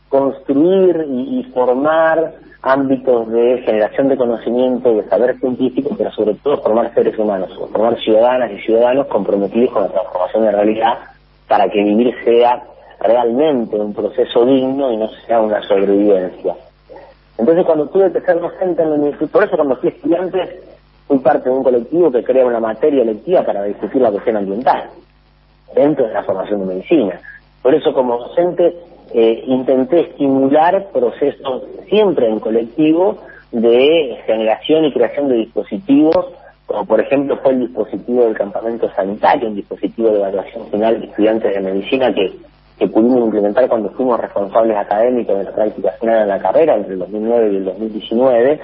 construir 0.09 1.05
y, 1.09 1.42
formar 1.53 2.35
ámbitos 2.62 3.29
de 3.33 3.62
generación 3.64 4.09
de 4.09 4.16
conocimiento, 4.16 4.95
de 4.95 5.09
saber 5.09 5.37
científico, 5.40 5.95
pero 5.99 6.12
sobre 6.12 6.35
todo 6.35 6.62
formar 6.62 6.95
seres 6.95 7.18
humanos, 7.18 7.51
formar 7.73 7.99
ciudadanas 7.99 8.53
y 8.53 8.59
ciudadanos 8.61 9.09
comprometidos 9.09 9.73
con 9.73 9.83
la 9.83 9.88
transformación 9.88 10.45
de 10.45 10.53
la 10.53 10.59
realidad 10.59 10.99
para 11.53 11.69
que 11.69 11.83
vivir 11.83 12.15
sea 12.25 12.62
realmente 12.99 13.77
un 13.77 13.93
proceso 13.93 14.43
digno 14.47 14.91
y 14.91 14.97
no 14.97 15.07
sea 15.27 15.38
una 15.43 15.61
sobrevivencia. 15.65 16.55
Entonces 17.37 17.67
cuando 17.67 17.88
tuve 17.88 18.11
que 18.11 18.23
ser 18.23 18.41
docente 18.41 18.81
en 18.81 18.88
la 18.88 18.95
universidad, 18.95 19.31
por 19.31 19.45
eso 19.45 19.57
cuando 19.57 19.77
fui 19.77 19.91
estudiante 19.91 20.62
fui 21.07 21.19
parte 21.19 21.51
de 21.51 21.55
un 21.55 21.62
colectivo 21.62 22.11
que 22.11 22.25
crea 22.25 22.47
una 22.47 22.59
materia 22.59 23.03
electiva 23.03 23.43
para 23.43 23.65
discutir 23.65 24.01
la 24.01 24.11
cuestión 24.11 24.38
ambiental 24.38 24.88
dentro 25.75 26.07
de 26.07 26.15
la 26.15 26.25
formación 26.25 26.61
de 26.61 26.75
medicina. 26.75 27.21
Por 27.61 27.75
eso 27.75 27.93
como 27.93 28.17
docente 28.17 28.75
eh, 29.12 29.45
intenté 29.47 30.09
estimular 30.09 30.88
procesos 30.91 31.65
siempre 31.87 32.31
en 32.31 32.41
colectivo 32.41 33.19
de 33.51 34.23
generación 34.25 34.87
y 34.87 34.93
creación 34.95 35.29
de 35.29 35.35
dispositivos 35.37 36.29
como 36.73 36.87
por 36.87 37.01
ejemplo 37.01 37.37
fue 37.43 37.53
el 37.53 37.61
dispositivo 37.61 38.25
del 38.25 38.35
campamento 38.35 38.91
sanitario, 38.95 39.49
un 39.49 39.57
dispositivo 39.57 40.09
de 40.09 40.21
evaluación 40.21 40.67
final 40.71 40.99
de 40.99 41.07
estudiantes 41.07 41.55
de 41.55 41.61
medicina 41.61 42.13
que, 42.15 42.33
que 42.79 42.89
pudimos 42.89 43.27
implementar 43.27 43.69
cuando 43.69 43.91
fuimos 43.91 44.19
responsables 44.19 44.75
académicos 44.79 45.37
de 45.37 45.45
la 45.45 45.53
práctica 45.53 45.91
final 46.01 46.21
de 46.21 46.27
la 46.27 46.39
carrera 46.39 46.77
entre 46.77 46.95
el 46.95 46.99
2009 47.01 47.53
y 47.53 47.57
el 47.57 47.65
2019, 47.67 48.61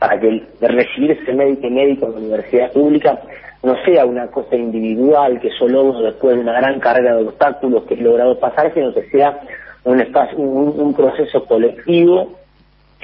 para 0.00 0.18
que 0.18 0.28
el, 0.28 0.46
recibirse 0.60 1.32
médico 1.32 1.66
y 1.68 1.70
médico 1.70 2.06
en 2.06 2.12
la 2.12 2.18
universidad 2.18 2.72
pública 2.72 3.20
no 3.62 3.76
sea 3.84 4.04
una 4.04 4.26
cosa 4.26 4.56
individual 4.56 5.38
que 5.38 5.50
logro 5.68 6.00
después 6.00 6.34
de 6.34 6.42
una 6.42 6.54
gran 6.54 6.80
carrera 6.80 7.14
de 7.14 7.22
obstáculos 7.22 7.84
que 7.84 7.94
he 7.94 7.98
logrado 7.98 8.36
pasar, 8.40 8.74
sino 8.74 8.92
que 8.92 9.08
sea 9.10 9.38
un 9.84 10.00
espacio, 10.00 10.38
un 10.38 10.92
proceso 10.92 11.44
colectivo 11.44 12.43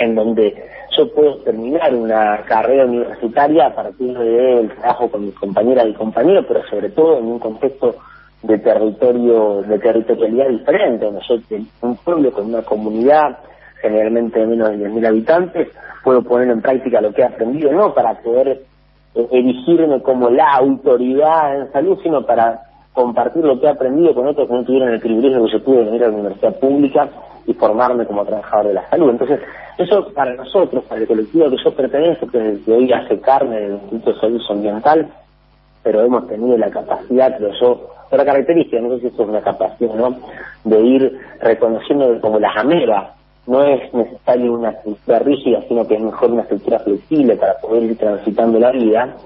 en 0.00 0.14
donde 0.14 0.54
yo 0.96 1.12
puedo 1.12 1.36
terminar 1.38 1.94
una 1.94 2.38
carrera 2.46 2.86
universitaria 2.86 3.66
a 3.66 3.74
partir 3.74 4.16
del 4.16 4.70
trabajo 4.70 5.10
con 5.10 5.26
mis 5.26 5.34
compañeras 5.34 5.86
y 5.88 5.92
compañeros, 5.92 6.46
pero 6.48 6.62
sobre 6.68 6.88
todo 6.90 7.18
en 7.18 7.26
un 7.26 7.38
contexto 7.38 7.96
de 8.42 8.58
territorio, 8.58 9.62
de 9.62 9.78
territorialidad 9.78 10.48
diferente, 10.48 11.04
donde 11.04 11.20
yo 11.28 11.36
un 11.82 11.96
pueblo 11.96 12.32
con 12.32 12.46
una 12.46 12.62
comunidad 12.62 13.38
generalmente 13.82 14.40
de 14.40 14.46
menos 14.46 14.70
de 14.70 14.88
10.000 14.88 15.06
habitantes, 15.06 15.68
puedo 16.02 16.22
poner 16.22 16.48
en 16.48 16.62
práctica 16.62 17.00
lo 17.00 17.12
que 17.12 17.22
he 17.22 17.26
aprendido, 17.26 17.70
no 17.72 17.94
para 17.94 18.14
poder 18.22 18.62
eh, 19.14 19.28
erigirme 19.30 20.00
como 20.02 20.30
la 20.30 20.54
autoridad 20.54 21.60
en 21.60 21.72
salud, 21.72 21.98
sino 22.02 22.24
para 22.24 22.60
compartir 22.92 23.44
lo 23.44 23.60
que 23.60 23.66
he 23.66 23.70
aprendido 23.70 24.14
con 24.14 24.26
otros 24.26 24.48
que 24.48 24.54
no 24.54 24.64
tuvieron 24.64 24.90
el 24.90 25.00
privilegio 25.00 25.44
que 25.44 25.52
yo 25.52 25.62
tuve 25.62 25.78
de 25.78 25.84
venir 25.84 26.04
a 26.04 26.08
la 26.08 26.14
universidad 26.14 26.58
pública 26.58 27.08
y 27.50 27.54
formarme 27.54 28.06
como 28.06 28.24
trabajador 28.24 28.68
de 28.68 28.74
la 28.74 28.88
salud. 28.88 29.10
Entonces, 29.10 29.40
eso 29.76 30.06
para 30.14 30.34
nosotros, 30.34 30.84
para 30.84 31.00
el 31.00 31.08
colectivo 31.08 31.50
que 31.50 31.56
yo 31.64 31.74
pertenezco, 31.74 32.28
que 32.28 32.60
hoy 32.72 32.92
hace 32.92 33.20
carne 33.20 33.60
del 33.60 33.72
Instituto 33.72 34.12
de 34.12 34.20
Salud 34.20 34.42
Ambiental, 34.50 35.08
pero 35.82 36.02
hemos 36.02 36.28
tenido 36.28 36.56
la 36.56 36.70
capacidad, 36.70 37.36
creo 37.36 37.52
yo, 37.60 37.88
otra 38.06 38.24
característica, 38.24 38.80
no 38.80 38.90
sé 38.90 39.00
si 39.00 39.06
esto 39.08 39.22
es 39.22 39.28
una 39.28 39.40
capacidad, 39.40 39.94
¿no?, 39.94 40.16
de 40.64 40.80
ir 40.80 41.20
reconociendo 41.40 42.20
como 42.20 42.38
las 42.38 42.56
amebas, 42.56 43.14
no 43.46 43.64
es 43.64 43.92
necesario 43.92 44.52
una 44.52 44.70
estructura 44.70 45.18
rígida, 45.20 45.62
sino 45.66 45.86
que 45.86 45.94
es 45.94 46.00
mejor 46.00 46.30
una 46.30 46.42
estructura 46.42 46.78
flexible 46.80 47.36
para 47.36 47.54
poder 47.54 47.82
ir 47.84 47.98
transitando 47.98 48.60
la 48.60 48.70
vida. 48.70 49.16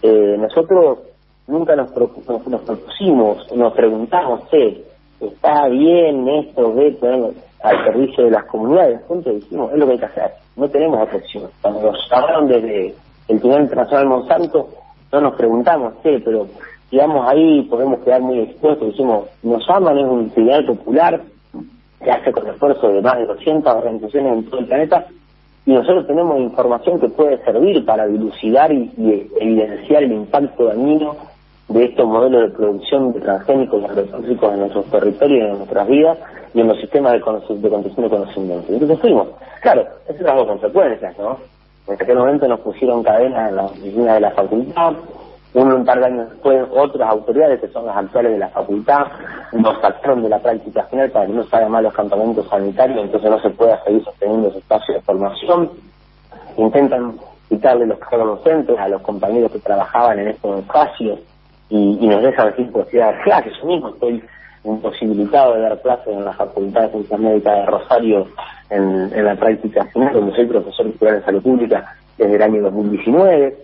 Eh, 0.00 0.36
nosotros 0.38 1.00
nunca 1.48 1.74
nos, 1.74 1.90
nos, 1.96 2.62
propusimos, 2.62 3.52
nos 3.54 3.72
preguntamos, 3.74 4.42
¿sí? 4.50 4.84
¿Está 5.20 5.68
bien 5.68 6.28
esto 6.28 6.72
de 6.74 6.92
poner 6.92 7.32
al 7.62 7.84
servicio 7.84 8.24
de 8.24 8.30
las 8.30 8.44
comunidades? 8.44 9.00
Entonces 9.02 9.34
dijimos, 9.36 9.72
es 9.72 9.78
lo 9.78 9.86
que 9.86 9.92
hay 9.92 9.98
que 9.98 10.04
hacer, 10.06 10.32
no 10.56 10.68
tenemos 10.68 11.02
otra 11.02 11.16
opción. 11.16 11.50
Cuando 11.60 11.82
nos 11.92 12.12
hablaron 12.12 12.48
desde 12.48 12.94
el 13.28 13.38
Tribunal 13.38 13.62
Internacional 13.62 14.06
Monsanto, 14.06 14.68
no 15.12 15.20
nos 15.20 15.34
preguntamos, 15.36 15.94
sí, 16.02 16.22
pero 16.24 16.46
digamos 16.90 17.26
ahí 17.28 17.62
podemos 17.62 18.00
quedar 18.00 18.20
muy 18.20 18.40
expuestos, 18.40 18.88
decimos, 18.88 19.28
nos 19.42 19.66
llaman, 19.66 19.98
es 19.98 20.04
un 20.04 20.30
tribunal 20.30 20.66
popular 20.66 21.22
que 22.02 22.10
hace 22.10 22.32
con 22.32 22.46
esfuerzo 22.48 22.88
de 22.88 23.02
más 23.02 23.18
de 23.18 23.26
200 23.26 23.74
organizaciones 23.74 24.32
en 24.32 24.44
todo 24.50 24.60
el 24.60 24.66
planeta, 24.66 25.06
y 25.66 25.72
nosotros 25.72 26.06
tenemos 26.06 26.38
información 26.40 26.98
que 26.98 27.08
puede 27.08 27.44
servir 27.44 27.84
para 27.84 28.06
dilucidar 28.06 28.72
y, 28.72 28.90
y 28.96 29.30
evidenciar 29.38 30.02
el 30.04 30.12
impacto 30.12 30.64
dañino 30.64 31.16
de 31.68 31.84
estos 31.84 32.06
modelos 32.06 32.42
de 32.42 32.56
producción 32.56 33.12
de 33.12 33.20
transgénicos 33.20 33.82
y 33.82 33.84
agrotóxicos 33.84 34.52
en 34.52 34.60
nuestros 34.60 34.86
territorios 34.86 35.38
y 35.38 35.50
en 35.50 35.58
nuestras 35.58 35.88
vidas 35.88 36.18
y 36.54 36.60
en 36.60 36.68
los 36.68 36.80
sistemas 36.80 37.12
de, 37.12 37.18
de 37.18 37.68
de 37.68 38.08
conocimiento. 38.08 38.72
Entonces 38.72 38.98
fuimos. 39.00 39.28
Claro, 39.60 39.84
esas 40.08 40.26
son 40.26 40.36
las 40.36 40.46
consecuencias, 40.46 41.18
¿no? 41.18 41.38
En 41.86 41.94
aquel 41.94 42.16
momento 42.16 42.48
nos 42.48 42.60
pusieron 42.60 43.02
cadena 43.02 43.48
en 43.48 43.56
la 43.56 43.64
oficina 43.64 44.14
de 44.14 44.20
la 44.20 44.30
facultad, 44.32 44.92
uno 45.54 45.76
un 45.76 45.84
par 45.84 45.98
de 45.98 46.06
años 46.06 46.30
después 46.30 46.66
otras 46.70 47.08
autoridades 47.08 47.60
que 47.60 47.68
son 47.68 47.86
las 47.86 47.96
actuales 47.96 48.32
de 48.32 48.38
la 48.38 48.48
facultad 48.48 49.06
nos 49.52 49.80
sacaron 49.80 50.22
de 50.22 50.28
la 50.28 50.38
práctica 50.38 50.82
final 50.84 51.10
para 51.10 51.26
que 51.26 51.32
no 51.32 51.44
salgan 51.44 51.72
más 51.72 51.82
los 51.82 51.94
campamentos 51.94 52.46
sanitarios, 52.48 53.04
entonces 53.04 53.30
no 53.30 53.40
se 53.40 53.50
pueda 53.50 53.82
seguir 53.84 54.04
sosteniendo 54.04 54.48
ese 54.48 54.58
espacio 54.58 54.94
de 54.94 55.00
formación. 55.00 55.70
Intentan 56.58 57.16
quitarle 57.48 57.86
los 57.86 57.98
cargos 57.98 58.38
docentes 58.38 58.78
a 58.78 58.88
los 58.88 59.00
compañeros 59.00 59.50
que 59.50 59.58
trabajaban 59.58 60.18
en 60.18 60.28
estos 60.28 60.58
espacios 60.58 61.18
y, 61.70 62.06
nos 62.06 62.22
dejan 62.22 62.54
sin 62.56 62.70
posibilidad 62.72 63.10
de 63.10 63.14
dar 63.14 63.24
clases. 63.24 63.52
Yo 63.60 63.66
mismo 63.66 63.88
estoy 63.90 64.22
imposibilitado 64.64 65.54
de 65.54 65.60
dar 65.60 65.80
clases 65.82 66.08
en 66.08 66.24
la 66.24 66.32
Facultad 66.32 66.82
de 66.82 66.90
Ciencias 66.90 67.20
Médicas 67.20 67.56
de 67.56 67.66
Rosario 67.66 68.26
en, 68.70 69.24
la 69.24 69.36
práctica 69.36 69.84
final, 69.86 70.12
donde 70.12 70.34
soy 70.34 70.46
profesor 70.46 70.86
titular 70.86 71.14
de 71.16 71.24
salud 71.24 71.42
pública 71.42 71.96
desde 72.16 72.36
el 72.36 72.42
año 72.42 72.62
2019. 72.62 73.56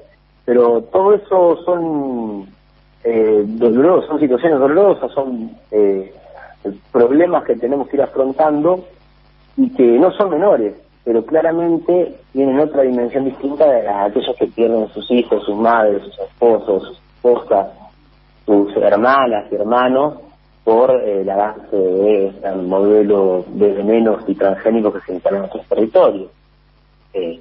Pero 0.44 0.82
todo 0.92 1.14
eso 1.14 1.58
son 1.64 2.46
eh, 3.02 3.42
dolorosos, 3.46 4.06
son 4.06 4.20
situaciones 4.20 4.58
dolorosas, 4.58 5.10
son 5.12 5.50
eh, 5.70 6.12
problemas 6.92 7.44
que 7.44 7.56
tenemos 7.56 7.88
que 7.88 7.96
ir 7.96 8.02
afrontando 8.02 8.84
y 9.56 9.70
que 9.70 9.84
no 9.98 10.10
son 10.12 10.30
menores, 10.30 10.74
pero 11.04 11.24
claramente 11.24 12.14
tienen 12.32 12.58
otra 12.58 12.82
dimensión 12.82 13.24
distinta 13.24 13.70
de 13.70 13.88
aquellos 13.88 14.36
que 14.36 14.46
pierden 14.46 14.88
sus 14.88 15.10
hijos, 15.10 15.44
sus 15.44 15.56
madres, 15.56 16.02
sus 16.02 16.18
esposos, 16.18 16.82
sus 16.84 16.98
esposas, 17.16 17.68
sus 18.46 18.76
hermanas 18.76 19.46
y 19.50 19.54
hermanos 19.54 20.14
por 20.64 20.90
eh, 20.90 21.20
el 21.20 21.30
avance 21.30 21.76
de 21.76 22.28
este 22.28 22.50
modelo 22.52 23.44
de 23.48 23.72
venenos 23.72 24.24
y 24.26 24.34
transgénicos 24.34 24.94
que 24.94 25.00
se 25.06 25.12
instalan 25.14 25.36
en 25.36 25.40
nuestros 25.42 25.66
territorios. 25.68 26.30
Eh, 27.12 27.40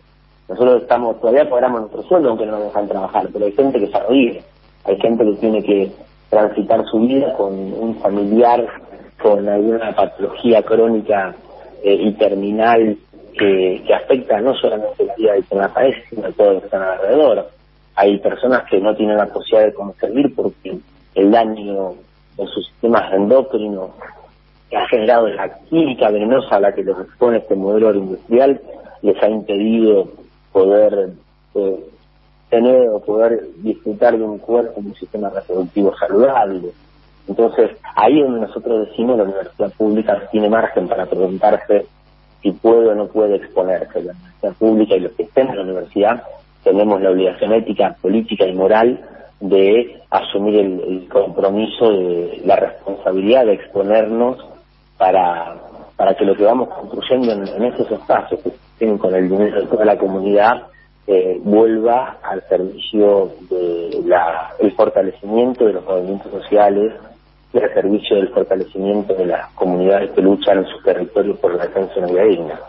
nosotros 0.49 0.83
estamos, 0.83 1.19
todavía 1.21 1.49
cobramos 1.49 1.81
nuestro 1.81 2.03
sueldo 2.03 2.29
aunque 2.29 2.45
no 2.45 2.53
nos 2.53 2.65
dejan 2.65 2.87
trabajar, 2.87 3.27
pero 3.31 3.45
hay 3.45 3.53
gente 3.53 3.79
que 3.79 3.87
se 3.87 3.99
vive, 4.09 4.43
hay 4.83 4.99
gente 4.99 5.23
que 5.23 5.33
tiene 5.37 5.63
que 5.63 5.91
transitar 6.29 6.83
su 6.85 6.99
vida 6.99 7.33
con 7.33 7.53
un 7.53 7.95
familiar 7.99 8.67
con 9.21 9.47
alguna 9.47 9.95
patología 9.95 10.61
crónica 10.63 11.33
eh, 11.81 11.93
y 11.93 12.11
terminal 12.13 12.97
que, 13.37 13.81
que 13.87 13.93
afecta 13.93 14.41
no 14.41 14.53
solamente 14.55 15.05
la 15.05 15.15
vida 15.15 15.33
de 15.33 15.43
quien 15.43 15.61
la 15.61 15.73
padece, 15.73 16.03
sino 16.09 16.27
a 16.27 16.31
todos 16.31 16.53
los 16.53 16.61
que 16.61 16.65
están 16.67 16.81
alrededor. 16.81 17.49
Hay 17.95 18.19
personas 18.19 18.63
que 18.69 18.79
no 18.79 18.93
tienen 18.95 19.17
la 19.17 19.27
posibilidad 19.27 19.67
de 19.67 19.73
conservar 19.73 20.25
porque 20.35 20.77
el 21.15 21.31
daño 21.31 21.93
en 22.37 22.47
sus 22.47 22.65
sistemas 22.67 23.13
endocrinos 23.13 23.91
que 24.69 24.77
ha 24.77 24.87
generado 24.87 25.27
la 25.27 25.59
química 25.69 26.09
venenosa 26.09 26.55
a 26.55 26.59
la 26.59 26.73
que 26.73 26.83
los 26.83 26.99
expone 26.99 27.37
este 27.37 27.55
modelo 27.55 27.93
industrial 27.93 28.59
les 29.01 29.21
ha 29.21 29.29
impedido 29.29 30.09
poder 30.51 31.13
eh, 31.55 31.85
tener 32.49 32.89
o 32.89 32.99
poder 32.99 33.47
disfrutar 33.57 34.17
de 34.17 34.23
un 34.23 34.37
cuerpo, 34.37 34.79
un 34.79 34.95
sistema 34.95 35.29
reproductivo 35.29 35.95
saludable. 35.97 36.69
Entonces, 37.27 37.71
ahí 37.95 38.21
donde 38.21 38.41
nosotros 38.41 38.87
decimos 38.87 39.17
la 39.17 39.23
universidad 39.23 39.71
pública 39.73 40.27
tiene 40.31 40.49
margen 40.49 40.87
para 40.87 41.05
preguntarse 41.05 41.85
si 42.41 42.51
puede 42.51 42.89
o 42.89 42.95
no 42.95 43.07
puede 43.07 43.37
exponerse. 43.37 44.03
La 44.03 44.13
universidad 44.13 44.53
pública 44.53 44.95
y 44.95 44.99
los 44.99 45.11
que 45.13 45.23
estén 45.23 45.49
en 45.49 45.55
la 45.55 45.61
universidad 45.63 46.23
tenemos 46.63 47.01
la 47.01 47.11
obligación 47.11 47.53
ética, 47.53 47.95
política 48.01 48.45
y 48.45 48.53
moral 48.53 48.99
de 49.43 50.01
asumir 50.09 50.55
el, 50.55 51.07
compromiso 51.09 51.91
de 51.91 52.41
la 52.45 52.55
responsabilidad 52.55 53.45
de 53.45 53.53
exponernos 53.55 54.37
para, 54.97 55.57
para 55.97 56.15
que 56.15 56.23
lo 56.23 56.33
que 56.33 56.45
vamos 56.45 56.69
construyendo 56.69 57.33
en, 57.33 57.63
esos 57.65 57.91
espacios 57.91 58.39
que 58.41 58.53
tienen 58.77 58.97
con 58.97 59.13
el 59.13 59.29
dinero 59.29 59.59
de 59.59 59.67
toda 59.67 59.83
la 59.83 59.97
comunidad 59.97 60.63
eh, 61.07 61.41
vuelva 61.43 62.19
al 62.23 62.41
servicio 62.47 63.33
del 63.49 64.13
el 64.59 64.71
fortalecimiento 64.77 65.65
de 65.65 65.73
los 65.73 65.83
movimientos 65.83 66.31
sociales 66.31 66.93
y 67.51 67.57
al 67.57 67.73
servicio 67.73 68.15
del 68.15 68.29
fortalecimiento 68.29 69.13
de 69.13 69.25
las 69.25 69.49
comunidades 69.55 70.11
que 70.11 70.21
luchan 70.21 70.59
en 70.59 70.67
sus 70.67 70.81
territorios 70.83 71.37
por 71.39 71.53
la 71.53 71.63
defensa 71.63 71.95
de 71.95 71.99
una 71.99 72.11
vida 72.11 72.23
digna. 72.23 72.59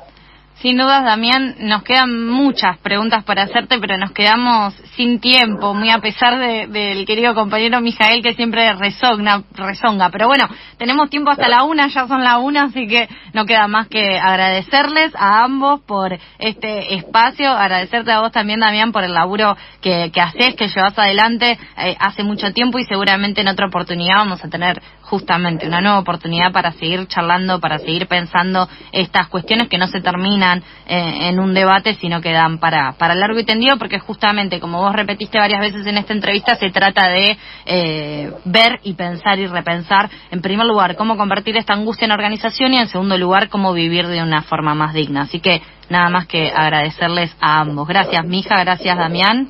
Sin 0.60 0.78
dudas, 0.78 1.04
Damián, 1.04 1.56
nos 1.58 1.82
quedan 1.82 2.26
muchas 2.26 2.78
preguntas 2.78 3.24
para 3.24 3.42
hacerte, 3.42 3.78
pero 3.80 3.98
nos 3.98 4.12
quedamos 4.12 4.72
sin 4.96 5.18
tiempo, 5.18 5.74
muy 5.74 5.90
a 5.90 5.98
pesar 5.98 6.38
del 6.38 7.04
querido 7.04 7.34
compañero 7.34 7.80
Mijael 7.80 8.22
que 8.22 8.34
siempre 8.34 8.72
resonga, 8.74 9.42
resonga. 9.52 10.10
Pero 10.10 10.28
bueno, 10.28 10.48
tenemos 10.78 11.10
tiempo 11.10 11.32
hasta 11.32 11.48
la 11.48 11.64
una, 11.64 11.88
ya 11.88 12.06
son 12.06 12.22
la 12.22 12.38
una, 12.38 12.64
así 12.64 12.86
que 12.86 13.08
no 13.32 13.44
queda 13.46 13.66
más 13.66 13.88
que 13.88 14.16
agradecerles 14.16 15.12
a 15.16 15.42
ambos 15.42 15.80
por 15.80 16.16
este 16.38 16.94
espacio, 16.94 17.50
agradecerte 17.50 18.12
a 18.12 18.20
vos 18.20 18.30
también, 18.30 18.60
Damián, 18.60 18.92
por 18.92 19.02
el 19.02 19.12
laburo 19.12 19.56
que, 19.80 20.10
que 20.14 20.20
haces, 20.20 20.54
que 20.54 20.68
llevas 20.68 20.96
adelante 20.96 21.58
eh, 21.76 21.96
hace 21.98 22.22
mucho 22.22 22.52
tiempo 22.52 22.78
y 22.78 22.84
seguramente 22.84 23.40
en 23.40 23.48
otra 23.48 23.66
oportunidad 23.66 24.18
vamos 24.18 24.42
a 24.44 24.48
tener 24.48 24.80
justamente 25.04 25.66
una 25.66 25.80
nueva 25.80 25.98
oportunidad 25.98 26.52
para 26.52 26.72
seguir 26.72 27.06
charlando, 27.06 27.60
para 27.60 27.78
seguir 27.78 28.06
pensando 28.06 28.68
estas 28.92 29.28
cuestiones 29.28 29.68
que 29.68 29.78
no 29.78 29.86
se 29.86 30.00
terminan 30.00 30.62
eh, 30.86 31.28
en 31.28 31.38
un 31.38 31.54
debate, 31.54 31.94
sino 31.94 32.20
que 32.20 32.32
dan 32.32 32.58
para, 32.58 32.92
para 32.92 33.14
largo 33.14 33.38
y 33.38 33.44
tendido, 33.44 33.76
porque 33.78 33.98
justamente, 33.98 34.60
como 34.60 34.80
vos 34.80 34.94
repetiste 34.94 35.38
varias 35.38 35.60
veces 35.60 35.86
en 35.86 35.98
esta 35.98 36.12
entrevista, 36.12 36.56
se 36.56 36.70
trata 36.70 37.08
de 37.08 37.36
eh, 37.66 38.32
ver 38.44 38.80
y 38.82 38.94
pensar 38.94 39.38
y 39.38 39.46
repensar, 39.46 40.10
en 40.30 40.40
primer 40.40 40.66
lugar, 40.66 40.96
cómo 40.96 41.16
convertir 41.16 41.56
esta 41.56 41.74
angustia 41.74 42.06
en 42.06 42.12
organización 42.12 42.72
y, 42.72 42.78
en 42.78 42.88
segundo 42.88 43.18
lugar, 43.18 43.48
cómo 43.48 43.72
vivir 43.72 44.06
de 44.06 44.22
una 44.22 44.42
forma 44.42 44.74
más 44.74 44.94
digna. 44.94 45.22
Así 45.22 45.40
que 45.40 45.62
nada 45.90 46.08
más 46.08 46.26
que 46.26 46.50
agradecerles 46.50 47.34
a 47.40 47.60
ambos. 47.60 47.86
Gracias, 47.86 48.24
Mija, 48.24 48.58
gracias, 48.60 48.96
Damián. 48.96 49.48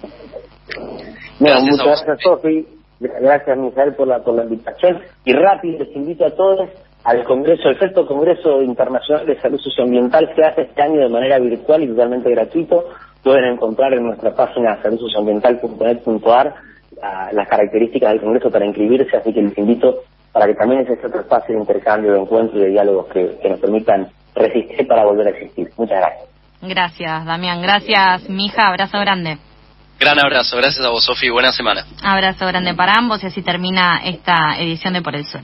muchas 1.38 2.04
gracias, 2.04 2.18
Sofi. 2.22 2.73
Gracias, 3.20 3.58
Misael, 3.58 3.94
por 3.94 4.08
la, 4.08 4.18
por 4.20 4.34
la 4.34 4.44
invitación. 4.44 5.00
Y 5.24 5.32
rápido, 5.32 5.78
les 5.78 5.94
invito 5.96 6.24
a 6.26 6.30
todos 6.30 6.70
al 7.04 7.22
Congreso, 7.24 7.68
el 7.68 7.78
sexto 7.78 8.06
Congreso 8.06 8.62
Internacional 8.62 9.26
de 9.26 9.38
Salud 9.38 9.60
Socioambiental 9.60 10.32
se 10.34 10.42
hace 10.42 10.62
este 10.62 10.82
año 10.82 11.00
de 11.00 11.10
manera 11.10 11.38
virtual 11.38 11.82
y 11.82 11.88
totalmente 11.88 12.30
gratuito. 12.30 12.88
Pueden 13.22 13.44
encontrar 13.44 13.92
en 13.92 14.04
nuestra 14.04 14.34
página 14.34 14.80
saludsocioambiental.net.ar 14.82 16.54
las 17.32 17.48
características 17.48 18.12
del 18.12 18.20
Congreso 18.22 18.50
para 18.50 18.64
inscribirse, 18.64 19.16
así 19.16 19.34
que 19.34 19.42
les 19.42 19.58
invito 19.58 19.96
para 20.32 20.46
que 20.46 20.54
también 20.54 20.80
ese 20.80 21.06
otro 21.06 21.20
espacio 21.20 21.54
de 21.54 21.60
intercambio, 21.60 22.12
de 22.12 22.20
encuentro 22.20 22.58
y 22.58 22.62
de 22.62 22.68
diálogos 22.70 23.06
que, 23.08 23.36
que 23.40 23.50
nos 23.50 23.60
permitan 23.60 24.08
resistir 24.34 24.86
para 24.86 25.04
volver 25.04 25.26
a 25.26 25.30
existir. 25.30 25.68
Muchas 25.76 25.98
gracias. 25.98 26.28
Gracias, 26.62 27.26
Damián. 27.26 27.60
Gracias, 27.60 28.30
mija. 28.30 28.68
Abrazo 28.68 28.98
grande. 28.98 29.36
Gran 29.98 30.18
abrazo. 30.18 30.56
Gracias 30.56 30.84
a 30.84 30.90
vos, 30.90 31.04
Sofi. 31.04 31.30
Buena 31.30 31.52
semana. 31.52 31.84
Abrazo 32.02 32.46
grande 32.46 32.74
para 32.74 32.94
ambos 32.94 33.22
y 33.22 33.26
así 33.26 33.42
termina 33.42 34.00
esta 34.04 34.58
edición 34.58 34.94
de 34.94 35.02
Por 35.02 35.14
el 35.16 35.24
Suelo. 35.24 35.42